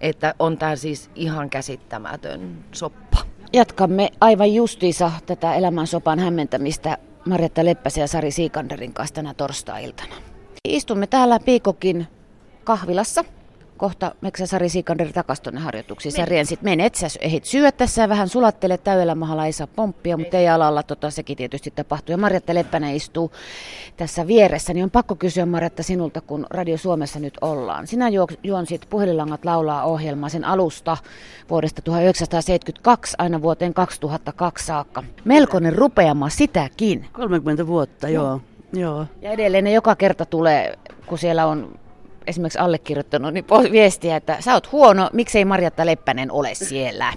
Että 0.00 0.34
on 0.38 0.58
tämä 0.58 0.76
siis 0.76 1.10
ihan 1.14 1.50
käsittämätön 1.50 2.64
soppa. 2.72 3.18
Jatkamme 3.52 4.10
aivan 4.20 4.54
justiinsa 4.54 5.12
tätä 5.26 5.54
elämän 5.54 5.86
sopan 5.86 6.18
hämmentämistä 6.18 6.98
Marjatta 7.24 7.64
Leppäsen 7.64 8.00
ja 8.00 8.08
Sari 8.08 8.30
Siikanderin 8.30 8.94
kanssa 8.94 9.14
tänä 9.14 9.34
torstai-iltana. 9.34 10.14
Istumme 10.68 11.06
täällä 11.06 11.40
Piikokin 11.40 12.06
kahvilassa 12.64 13.24
kohta 13.78 14.14
Meksä 14.20 14.46
Sari 14.46 14.68
Sikander 14.68 15.12
takas 15.12 15.40
tuonne 15.40 15.60
harjoituksiin. 15.60 16.12
Sä 16.12 16.24
riensit, 16.24 16.62
menet, 16.62 16.94
sä 16.94 17.06
ehdit 17.20 17.44
syödä 17.44 17.72
tässä 17.72 18.02
ja 18.02 18.08
vähän 18.08 18.28
sulattelet 18.28 18.84
täydellä 18.84 19.14
mahalla, 19.14 19.46
ei 19.46 19.52
saa 19.52 19.66
pomppia, 19.66 20.16
mutta 20.16 20.36
ei 20.36 20.48
alalla 20.48 20.82
tota, 20.82 21.10
sekin 21.10 21.36
tietysti 21.36 21.70
tapahtuu. 21.70 22.12
Ja 22.12 22.18
Marjatta 22.18 22.54
Leppänen 22.54 22.96
istuu 22.96 23.32
tässä 23.96 24.26
vieressä, 24.26 24.74
niin 24.74 24.84
on 24.84 24.90
pakko 24.90 25.14
kysyä 25.14 25.46
Marjatta 25.46 25.82
sinulta, 25.82 26.20
kun 26.20 26.46
Radio 26.50 26.76
Suomessa 26.76 27.20
nyt 27.20 27.38
ollaan. 27.40 27.86
Sinä 27.86 28.08
juonsit 28.42 28.86
Puhelinlangat 28.90 29.44
laulaa 29.44 29.84
ohjelmaa 29.84 30.28
sen 30.28 30.44
alusta 30.44 30.96
vuodesta 31.50 31.82
1972 31.82 33.14
aina 33.18 33.42
vuoteen 33.42 33.74
2002 33.74 34.66
saakka. 34.66 35.04
Melkoinen 35.24 35.76
rupeama 35.76 36.28
sitäkin. 36.28 37.06
30 37.12 37.66
vuotta, 37.66 38.08
joo. 38.08 38.40
joo. 38.72 39.06
Ja 39.22 39.30
edelleen 39.30 39.64
ne 39.64 39.72
joka 39.72 39.96
kerta 39.96 40.24
tulee, 40.24 40.78
kun 41.06 41.18
siellä 41.18 41.46
on 41.46 41.78
esimerkiksi 42.28 42.58
allekirjoittanut 42.58 43.34
niin 43.34 43.44
viestiä, 43.72 44.16
että 44.16 44.36
sä 44.40 44.54
oot 44.54 44.72
huono, 44.72 45.10
miksei 45.12 45.44
Marjatta 45.44 45.86
Leppänen 45.86 46.32
ole 46.32 46.54
siellä? 46.54 47.12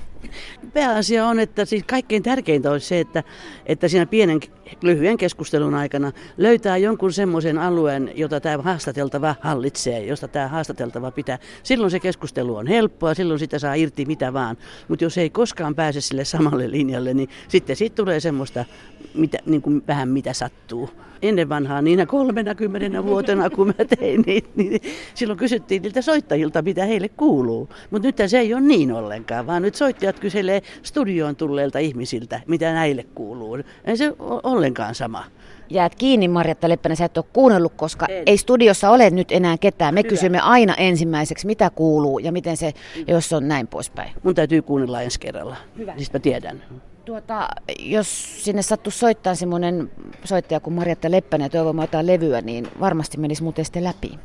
Pääasia 0.73 1.27
on, 1.27 1.39
että 1.39 1.65
siis 1.65 1.83
kaikkein 1.83 2.23
tärkeintä 2.23 2.71
on 2.71 2.79
se, 2.79 2.99
että, 2.99 3.23
että 3.65 3.87
siinä 3.87 4.05
pienen 4.05 4.39
lyhyen 4.81 5.17
keskustelun 5.17 5.73
aikana 5.73 6.11
löytää 6.37 6.77
jonkun 6.77 7.13
semmoisen 7.13 7.57
alueen, 7.57 8.11
jota 8.15 8.39
tämä 8.39 8.63
haastateltava 8.63 9.35
hallitsee, 9.41 10.05
josta 10.05 10.27
tämä 10.27 10.47
haastateltava 10.47 11.11
pitää. 11.11 11.39
Silloin 11.63 11.91
se 11.91 11.99
keskustelu 11.99 12.55
on 12.55 12.67
helppoa, 12.67 13.13
silloin 13.13 13.39
sitä 13.39 13.59
saa 13.59 13.73
irti 13.73 14.05
mitä 14.05 14.33
vaan. 14.33 14.57
Mutta 14.87 15.05
jos 15.05 15.17
ei 15.17 15.29
koskaan 15.29 15.75
pääse 15.75 16.01
sille 16.01 16.25
samalle 16.25 16.71
linjalle, 16.71 17.13
niin 17.13 17.29
sitten 17.47 17.75
siitä 17.75 17.95
tulee 17.95 18.19
semmoista 18.19 18.65
mitä, 19.13 19.37
niin 19.45 19.61
kuin 19.61 19.83
vähän 19.87 20.09
mitä 20.09 20.33
sattuu. 20.33 20.89
Ennen 21.21 21.49
vanhaa, 21.49 21.81
niinä 21.81 22.05
kolmena 22.05 22.55
kymmenenä 22.55 23.03
vuotena, 23.03 23.49
kun 23.49 23.67
mä 23.67 23.85
tein 23.99 24.23
niitä, 24.25 24.49
niin 24.55 24.81
silloin 25.13 25.39
kysyttiin 25.39 25.81
niiltä 25.81 26.01
soittajilta, 26.01 26.61
mitä 26.61 26.85
heille 26.85 27.09
kuuluu. 27.09 27.69
Mutta 27.91 28.07
nyt 28.07 28.17
se 28.27 28.39
ei 28.39 28.53
ole 28.53 28.61
niin 28.61 28.91
ollenkaan, 28.91 29.47
vaan 29.47 29.61
nyt 29.61 29.75
soittajat 30.11 30.19
kyselee 30.19 30.61
studioon 30.83 31.35
tulleilta 31.35 31.79
ihmisiltä, 31.79 32.41
mitä 32.47 32.73
näille 32.73 33.03
kuuluu. 33.15 33.57
Ei 33.85 33.97
se 33.97 34.13
ole 34.19 34.41
ollenkaan 34.43 34.95
sama 34.95 35.23
jäät 35.69 35.95
kiinni, 35.95 36.27
Marjatta 36.27 36.69
Leppänen, 36.69 36.95
sä 36.97 37.05
et 37.05 37.17
ole 37.17 37.25
kuunnellut, 37.33 37.73
koska 37.75 38.05
en. 38.09 38.23
ei 38.25 38.37
studiossa 38.37 38.89
ole 38.89 39.09
nyt 39.09 39.31
enää 39.31 39.57
ketään. 39.57 39.93
Me 39.93 39.99
Hyvä. 39.99 40.09
kysymme 40.09 40.39
aina 40.39 40.75
ensimmäiseksi, 40.75 41.47
mitä 41.47 41.69
kuuluu 41.69 42.19
ja 42.19 42.31
miten 42.31 42.57
se, 42.57 42.73
jos 43.07 43.33
on 43.33 43.47
näin 43.47 43.67
poispäin. 43.67 44.11
Mun 44.23 44.35
täytyy 44.35 44.61
kuunnella 44.61 45.01
ensi 45.01 45.19
kerralla. 45.19 45.55
Hyvä. 45.77 45.93
Mä 46.13 46.19
tiedän. 46.19 46.63
Tuota, 47.05 47.47
jos 47.79 48.43
sinne 48.45 48.61
sattuu 48.61 48.91
soittaa 48.91 49.35
semmoinen 49.35 49.91
soittaja 50.23 50.59
kuin 50.59 50.73
Marjatta 50.73 51.11
Leppänen 51.11 51.45
ja 51.45 51.49
toivomaan 51.49 51.83
jotain 51.83 52.07
levyä, 52.07 52.41
niin 52.41 52.67
varmasti 52.79 53.17
menisi 53.17 53.43
muuten 53.43 53.65
sitten 53.65 53.83
läpi. 53.83 54.19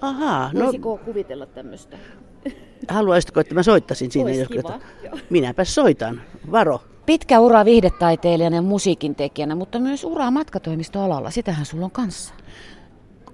Ahaa. 0.00 0.50
No, 0.54 0.64
Voisiko 0.64 1.00
kuvitella 1.04 1.46
tämmöistä? 1.46 1.96
Haluaisitko, 2.88 3.40
että 3.40 3.54
mä 3.54 3.62
soittaisin 3.62 4.10
siinä? 4.10 4.30
Jos, 4.30 4.48
kiva. 4.48 4.80
Minäpä 5.30 5.64
soitan. 5.64 6.20
Varo. 6.52 6.80
Pitkä 7.06 7.40
ura 7.40 7.64
viihdetaiteilijana 7.64 8.56
ja 8.56 8.62
musiikin 8.62 9.14
tekijänä, 9.14 9.54
mutta 9.54 9.78
myös 9.78 10.04
uraa 10.04 10.30
matkatoimistoalalla. 10.30 11.30
Sitähän 11.30 11.66
sulla 11.66 11.84
on 11.84 11.90
kanssa. 11.90 12.34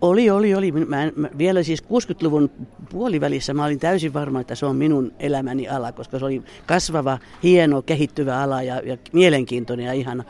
Oli, 0.00 0.30
oli, 0.30 0.54
oli. 0.54 0.72
Mä, 0.72 1.10
mä, 1.16 1.28
vielä 1.38 1.62
siis 1.62 1.82
60-luvun 1.82 2.50
puolivälissä 2.90 3.54
mä 3.54 3.64
olin 3.64 3.78
täysin 3.78 4.14
varma, 4.14 4.40
että 4.40 4.54
se 4.54 4.66
on 4.66 4.76
minun 4.76 5.12
elämäni 5.18 5.68
ala, 5.68 5.92
koska 5.92 6.18
se 6.18 6.24
oli 6.24 6.42
kasvava, 6.66 7.18
hieno, 7.42 7.82
kehittyvä 7.82 8.42
ala 8.42 8.62
ja, 8.62 8.80
ja 8.84 8.96
mielenkiintoinen 9.12 9.86
ja 9.86 9.92
ihana. 9.92 10.24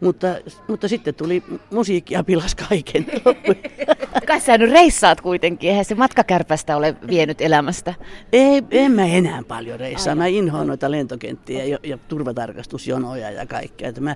Mutta, 0.00 0.26
mutta 0.68 0.88
sitten 0.88 1.14
tuli 1.14 1.42
musiikki 1.70 2.14
ja 2.14 2.24
pilas 2.24 2.54
kaiken. 2.54 3.06
Kai 4.26 4.40
sä 4.40 4.58
nyt 4.58 4.70
reissaat 4.70 5.20
kuitenkin, 5.20 5.70
eihän 5.70 5.84
se 5.84 5.94
matkakärpästä 5.94 6.76
ole 6.76 6.96
vienyt 7.06 7.40
elämästä. 7.40 7.94
Ei, 8.32 8.62
en 8.70 8.92
mä 8.92 9.04
enää 9.06 9.42
paljon 9.48 9.80
reissaa. 9.80 10.14
Mä 10.14 10.26
inhoan 10.26 10.66
noita 10.66 10.90
lentokenttiä 10.90 11.64
ja, 11.64 11.78
ja 11.82 11.98
turvatarkastusjonoja 12.08 13.30
ja 13.30 13.46
kaikkea. 13.46 13.88
Että 13.88 14.00
mä 14.00 14.14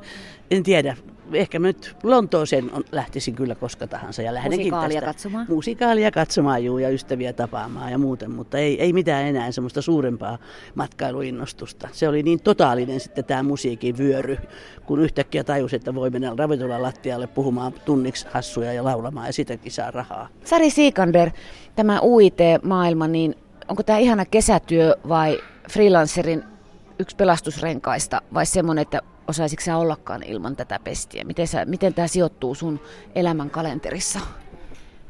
en 0.50 0.62
tiedä, 0.62 0.96
ehkä 1.32 1.58
mä 1.58 1.66
nyt 1.66 1.96
Lontooseen 2.02 2.70
on, 2.72 2.84
lähtisin 2.92 3.34
kyllä 3.34 3.54
koska 3.54 3.86
tahansa. 3.86 4.22
Ja 4.22 4.32
Musikaalia 4.44 5.00
tästä. 5.00 5.06
katsomaan? 5.06 5.46
Musikaalia 5.48 6.10
katsomaan, 6.10 6.64
juu, 6.64 6.78
ja 6.78 6.88
ystäviä 6.88 7.32
tapaamaan 7.32 7.92
ja 7.92 7.98
muuten, 7.98 8.30
mutta 8.30 8.58
ei, 8.58 8.80
ei 8.82 8.92
mitään 8.92 9.26
enää 9.26 9.52
semmoista 9.52 9.82
suurempaa 9.82 10.38
matkailuinnostusta. 10.74 11.88
Se 11.92 12.08
oli 12.08 12.22
niin 12.22 12.40
totaalinen 12.42 13.00
sitten 13.00 13.24
tämä 13.24 13.42
musiikin 13.42 13.98
vyöry, 13.98 14.38
kun 14.86 15.00
yhtäkkiä 15.00 15.44
tajus, 15.44 15.74
että 15.74 15.94
voi 15.94 16.10
mennä 16.10 16.32
ravintolan 16.36 16.82
lattialle 16.82 17.26
puhumaan 17.26 17.72
tunniksi 17.84 18.26
hassuja 18.30 18.72
ja 18.72 18.84
laulamaan 18.84 19.26
ja 19.26 19.32
sitäkin 19.32 19.72
saa 19.72 19.90
rahaa. 19.90 20.28
Sari 20.44 20.70
Siikander, 20.70 21.30
tämä 21.76 22.00
UIT-maailma, 22.00 23.08
niin 23.08 23.34
onko 23.68 23.82
tämä 23.82 23.98
ihana 23.98 24.24
kesätyö 24.24 24.96
vai 25.08 25.38
freelancerin 25.70 26.44
yksi 26.98 27.16
pelastusrenkaista 27.16 28.22
vai 28.34 28.46
semmoinen, 28.46 28.82
että 28.82 29.00
osaisitko 29.30 29.64
sä 29.64 29.76
ollakaan 29.76 30.22
ilman 30.22 30.56
tätä 30.56 30.78
pestiä? 30.84 31.24
Miten, 31.24 31.46
sä, 31.46 31.64
miten 31.64 31.94
tämä 31.94 32.08
sijoittuu 32.08 32.54
sun 32.54 32.80
elämän 33.14 33.50
kalenterissa? 33.50 34.20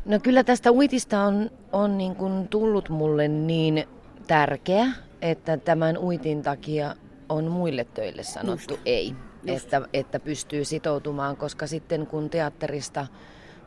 No 0.05 0.19
kyllä 0.19 0.45
tästä 0.45 0.73
uitista 0.73 1.23
on, 1.23 1.51
on 1.73 1.99
niin 1.99 2.17
kuin 2.17 2.49
tullut 2.49 2.89
mulle 2.89 3.29
niin 3.29 3.85
tärkeä, 4.27 4.87
että 5.23 5.57
tämän 5.57 5.99
uitin 5.99 6.43
takia 6.43 6.95
on 7.29 7.45
muille 7.45 7.85
töille 7.85 8.23
sanottu 8.23 8.75
Just. 8.75 8.83
ei. 8.87 9.15
Just. 9.45 9.65
Että, 9.65 9.83
että 9.93 10.21
pystyy 10.21 10.65
sitoutumaan, 10.65 11.37
koska 11.37 11.67
sitten 11.67 12.07
kun 12.07 12.31
teatterista 12.31 13.07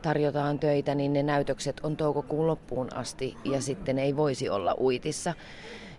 tarjotaan 0.02 0.58
töitä, 0.58 0.94
niin 0.94 1.12
ne 1.12 1.22
näytökset 1.22 1.80
on 1.82 1.96
toukokuun 1.96 2.46
loppuun 2.46 2.96
asti 2.96 3.36
ja 3.44 3.60
sitten 3.60 3.98
ei 3.98 4.16
voisi 4.16 4.48
olla 4.48 4.74
uitissa. 4.80 5.34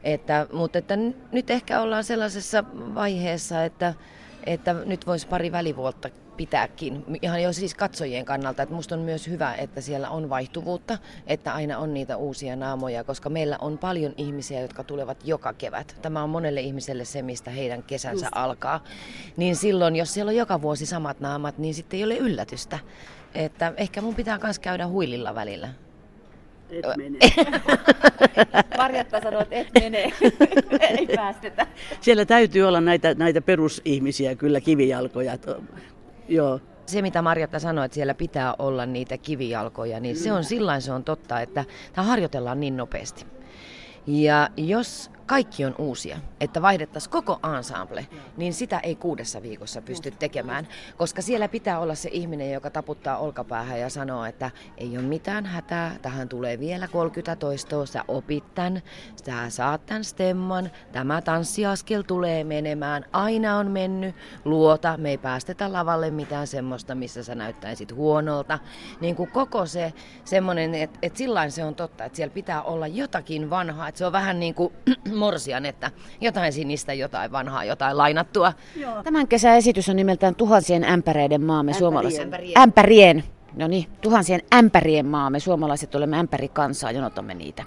Että, 0.03 0.47
mutta 0.53 0.77
että 0.77 0.97
nyt 1.31 1.49
ehkä 1.49 1.81
ollaan 1.81 2.03
sellaisessa 2.03 2.63
vaiheessa, 2.73 3.63
että, 3.63 3.93
että 4.43 4.73
nyt 4.73 5.07
voisi 5.07 5.27
pari 5.27 5.51
välivuotta 5.51 6.09
pitääkin, 6.37 7.05
ihan 7.21 7.43
jo 7.43 7.53
siis 7.53 7.75
katsojien 7.75 8.25
kannalta, 8.25 8.63
että 8.63 8.75
musta 8.75 8.95
on 8.95 9.01
myös 9.01 9.27
hyvä, 9.27 9.53
että 9.53 9.81
siellä 9.81 10.09
on 10.09 10.29
vaihtuvuutta, 10.29 10.97
että 11.27 11.53
aina 11.53 11.77
on 11.77 11.93
niitä 11.93 12.17
uusia 12.17 12.55
naamoja, 12.55 13.03
koska 13.03 13.29
meillä 13.29 13.57
on 13.61 13.77
paljon 13.77 14.13
ihmisiä, 14.17 14.61
jotka 14.61 14.83
tulevat 14.83 15.17
joka 15.23 15.53
kevät. 15.53 15.97
Tämä 16.01 16.23
on 16.23 16.29
monelle 16.29 16.61
ihmiselle 16.61 17.05
se, 17.05 17.21
mistä 17.21 17.51
heidän 17.51 17.83
kesänsä 17.83 18.25
Just. 18.25 18.37
alkaa. 18.37 18.83
Niin 19.37 19.55
silloin, 19.55 19.95
jos 19.95 20.13
siellä 20.13 20.29
on 20.29 20.35
joka 20.35 20.61
vuosi 20.61 20.85
samat 20.85 21.19
naamat, 21.19 21.57
niin 21.57 21.73
sitten 21.73 21.97
ei 21.97 22.03
ole 22.03 22.17
yllätystä. 22.17 22.79
Että 23.35 23.73
ehkä 23.77 24.01
mun 24.01 24.15
pitää 24.15 24.39
myös 24.43 24.59
käydä 24.59 24.87
huililla 24.87 25.35
välillä. 25.35 25.69
Et 26.69 26.85
mene. 26.97 27.19
Marjatta 28.77 29.21
sanoo, 29.21 29.41
että 29.41 29.55
et 29.55 29.67
mene. 29.73 30.13
Ei 30.99 31.07
päästetä. 31.15 31.67
Siellä 32.01 32.25
täytyy 32.25 32.63
olla 32.63 32.81
näitä, 32.81 33.13
näitä 33.13 33.41
perusihmisiä, 33.41 34.35
kyllä 34.35 34.61
kivijalkoja. 34.61 35.37
Joo. 36.29 36.59
Se, 36.85 37.01
mitä 37.01 37.21
Marjatta 37.21 37.59
sanoi, 37.59 37.85
että 37.85 37.95
siellä 37.95 38.13
pitää 38.13 38.55
olla 38.59 38.85
niitä 38.85 39.17
kivijalkoja, 39.17 39.99
niin 39.99 40.15
se 40.15 40.33
on 40.33 40.43
sillä 40.43 40.79
se 40.79 40.91
on 40.91 41.03
totta, 41.03 41.41
että 41.41 41.65
tämä 41.93 42.07
harjoitellaan 42.07 42.59
niin 42.59 42.77
nopeasti. 42.77 43.25
Ja 44.07 44.49
jos 44.57 45.11
kaikki 45.25 45.65
on 45.65 45.75
uusia, 45.77 46.17
että 46.39 46.61
vaihdettaisiin 46.61 47.11
koko 47.11 47.39
ensemble, 47.57 48.07
niin 48.37 48.53
sitä 48.53 48.79
ei 48.79 48.95
kuudessa 48.95 49.41
viikossa 49.41 49.81
pysty 49.81 50.11
tekemään, 50.11 50.67
koska 50.97 51.21
siellä 51.21 51.47
pitää 51.47 51.79
olla 51.79 51.95
se 51.95 52.09
ihminen, 52.11 52.51
joka 52.51 52.69
taputtaa 52.69 53.17
olkapäähän 53.17 53.79
ja 53.79 53.89
sanoo, 53.89 54.25
että 54.25 54.51
ei 54.77 54.97
ole 54.97 55.05
mitään 55.05 55.45
hätää, 55.45 55.95
tähän 56.01 56.29
tulee 56.29 56.59
vielä 56.59 56.87
30 56.87 57.35
toistoa, 57.35 57.85
sä 57.85 58.03
opit 58.07 58.55
tämän, 58.55 58.81
sä 59.25 59.49
saat 59.49 59.85
tämän 59.85 60.03
stemman, 60.03 60.69
tämä 60.91 61.21
tanssiaskel 61.21 62.01
tulee 62.01 62.43
menemään, 62.43 63.05
aina 63.11 63.57
on 63.57 63.71
mennyt, 63.71 64.15
luota, 64.45 64.97
me 64.97 65.09
ei 65.09 65.17
päästetä 65.17 65.73
lavalle 65.73 66.11
mitään 66.11 66.47
semmoista, 66.47 66.95
missä 66.95 67.23
sä 67.23 67.35
näyttäisit 67.35 67.95
huonolta. 67.95 68.59
Niin 69.01 69.15
kuin 69.15 69.31
koko 69.31 69.65
se 69.65 69.93
semmoinen, 70.23 70.75
että 70.75 70.99
et 71.01 71.17
sillä 71.17 71.49
se 71.49 71.63
on 71.63 71.75
totta, 71.75 72.05
että 72.05 72.15
siellä 72.15 72.33
pitää 72.33 72.61
olla 72.63 72.87
jotakin 72.87 73.49
vanhaa, 73.49 73.87
että 73.87 73.99
se 73.99 74.05
on 74.05 74.11
vähän 74.11 74.39
niin 74.39 74.55
kuin 74.55 74.73
morsian, 75.15 75.65
että 75.65 75.91
jotain 76.21 76.53
sinistä, 76.53 76.93
jotain 76.93 77.31
vanhaa, 77.31 77.63
jotain 77.63 77.97
lainattua. 77.97 78.53
Joo. 78.75 79.03
Tämän 79.03 79.27
kesän 79.27 79.57
esitys 79.57 79.89
on 79.89 79.95
nimeltään 79.95 80.35
Tuhansien 80.35 80.83
ämpäreiden 80.83 81.43
maamme 81.43 81.73
suomalaisen. 81.73 82.23
Ämpärien. 82.23 82.57
ämpärien. 82.57 83.23
No 83.55 83.67
niin, 83.67 83.85
tuhansien 84.01 84.41
ämpärien 84.53 85.05
maamme. 85.05 85.39
Suomalaiset 85.39 85.95
olemme 85.95 86.19
ämpärikansaa, 86.19 86.91
jonotamme 86.91 87.33
niitä. 87.33 87.63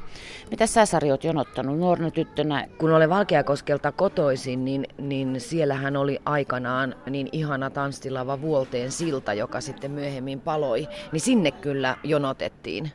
Mitä 0.50 0.66
sä 0.66 0.86
Sari 0.86 1.10
oot 1.10 1.24
jonottanut 1.24 1.78
nuorena 1.78 2.10
tyttönä? 2.10 2.66
Kun 2.78 2.92
olen 2.92 3.10
Valkeakoskelta 3.10 3.92
kotoisin, 3.92 4.64
niin, 4.64 4.86
niin 4.98 5.40
siellähän 5.40 5.96
oli 5.96 6.18
aikanaan 6.24 6.94
niin 7.10 7.28
ihana 7.32 7.70
tanstilava 7.70 8.40
Vuolteen 8.40 8.92
silta, 8.92 9.34
joka 9.34 9.60
sitten 9.60 9.90
myöhemmin 9.90 10.40
paloi. 10.40 10.88
Niin 11.12 11.20
sinne 11.20 11.50
kyllä 11.50 11.96
jonotettiin 12.04 12.92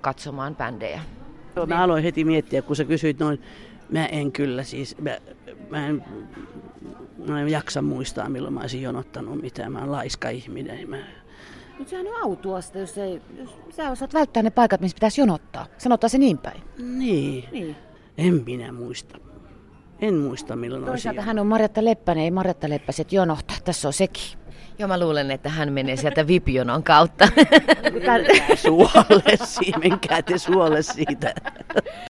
katsomaan 0.00 0.56
bändejä. 0.56 1.00
Joo, 1.56 1.66
mä 1.66 1.82
aloin 1.82 2.04
heti 2.04 2.24
miettiä, 2.24 2.62
kun 2.62 2.76
sä 2.76 2.84
kysyit 2.84 3.18
noin 3.18 3.42
Mä 3.90 4.06
en 4.06 4.32
kyllä 4.32 4.62
siis, 4.62 4.96
mä, 4.98 5.18
mä, 5.70 5.86
en, 5.86 6.04
mä 7.28 7.40
en 7.40 7.48
jaksa 7.48 7.82
muistaa 7.82 8.28
milloin 8.28 8.54
mä 8.54 8.60
olisin 8.60 8.82
jonottanut 8.82 9.42
mitään. 9.42 9.72
Mä 9.72 9.78
oon 9.78 9.92
laiska 9.92 10.28
ihminen. 10.28 10.90
Mä... 10.90 10.96
Mutta 11.78 11.90
sehän 11.90 12.06
on 12.06 12.22
autuasta, 12.22 12.78
jos, 12.78 12.98
ei, 12.98 13.22
jos 13.36 13.50
sä 13.70 13.90
osaat 13.90 14.14
välttää 14.14 14.42
ne 14.42 14.50
paikat, 14.50 14.80
missä 14.80 14.94
pitäisi 14.94 15.20
jonottaa. 15.20 15.66
Sanottaa 15.78 16.08
se 16.08 16.18
niin 16.18 16.38
päin. 16.38 16.62
Niin. 16.78 17.44
niin. 17.52 17.76
En 18.18 18.42
minä 18.46 18.72
muista. 18.72 19.18
En 20.00 20.14
muista 20.14 20.56
milloin 20.56 20.84
Toisaalta 20.84 21.22
hän 21.22 21.38
on 21.38 21.46
Marjatta 21.46 21.84
Leppänen, 21.84 22.24
ei 22.24 22.30
Marjatta 22.30 22.68
Leppäset 22.68 23.12
jonohtaa. 23.12 23.56
Tässä 23.64 23.88
on 23.88 23.92
sekin. 23.92 24.38
Joo, 24.78 24.88
mä 24.88 25.00
luulen, 25.00 25.30
että 25.30 25.48
hän 25.48 25.72
menee 25.72 25.96
sieltä 25.96 26.26
vipionon 26.26 26.82
kautta. 26.82 27.28
Suolle, 28.54 29.36
menkää 29.88 30.22
te 30.22 30.38
suolle 30.38 30.82
siitä. 30.82 31.34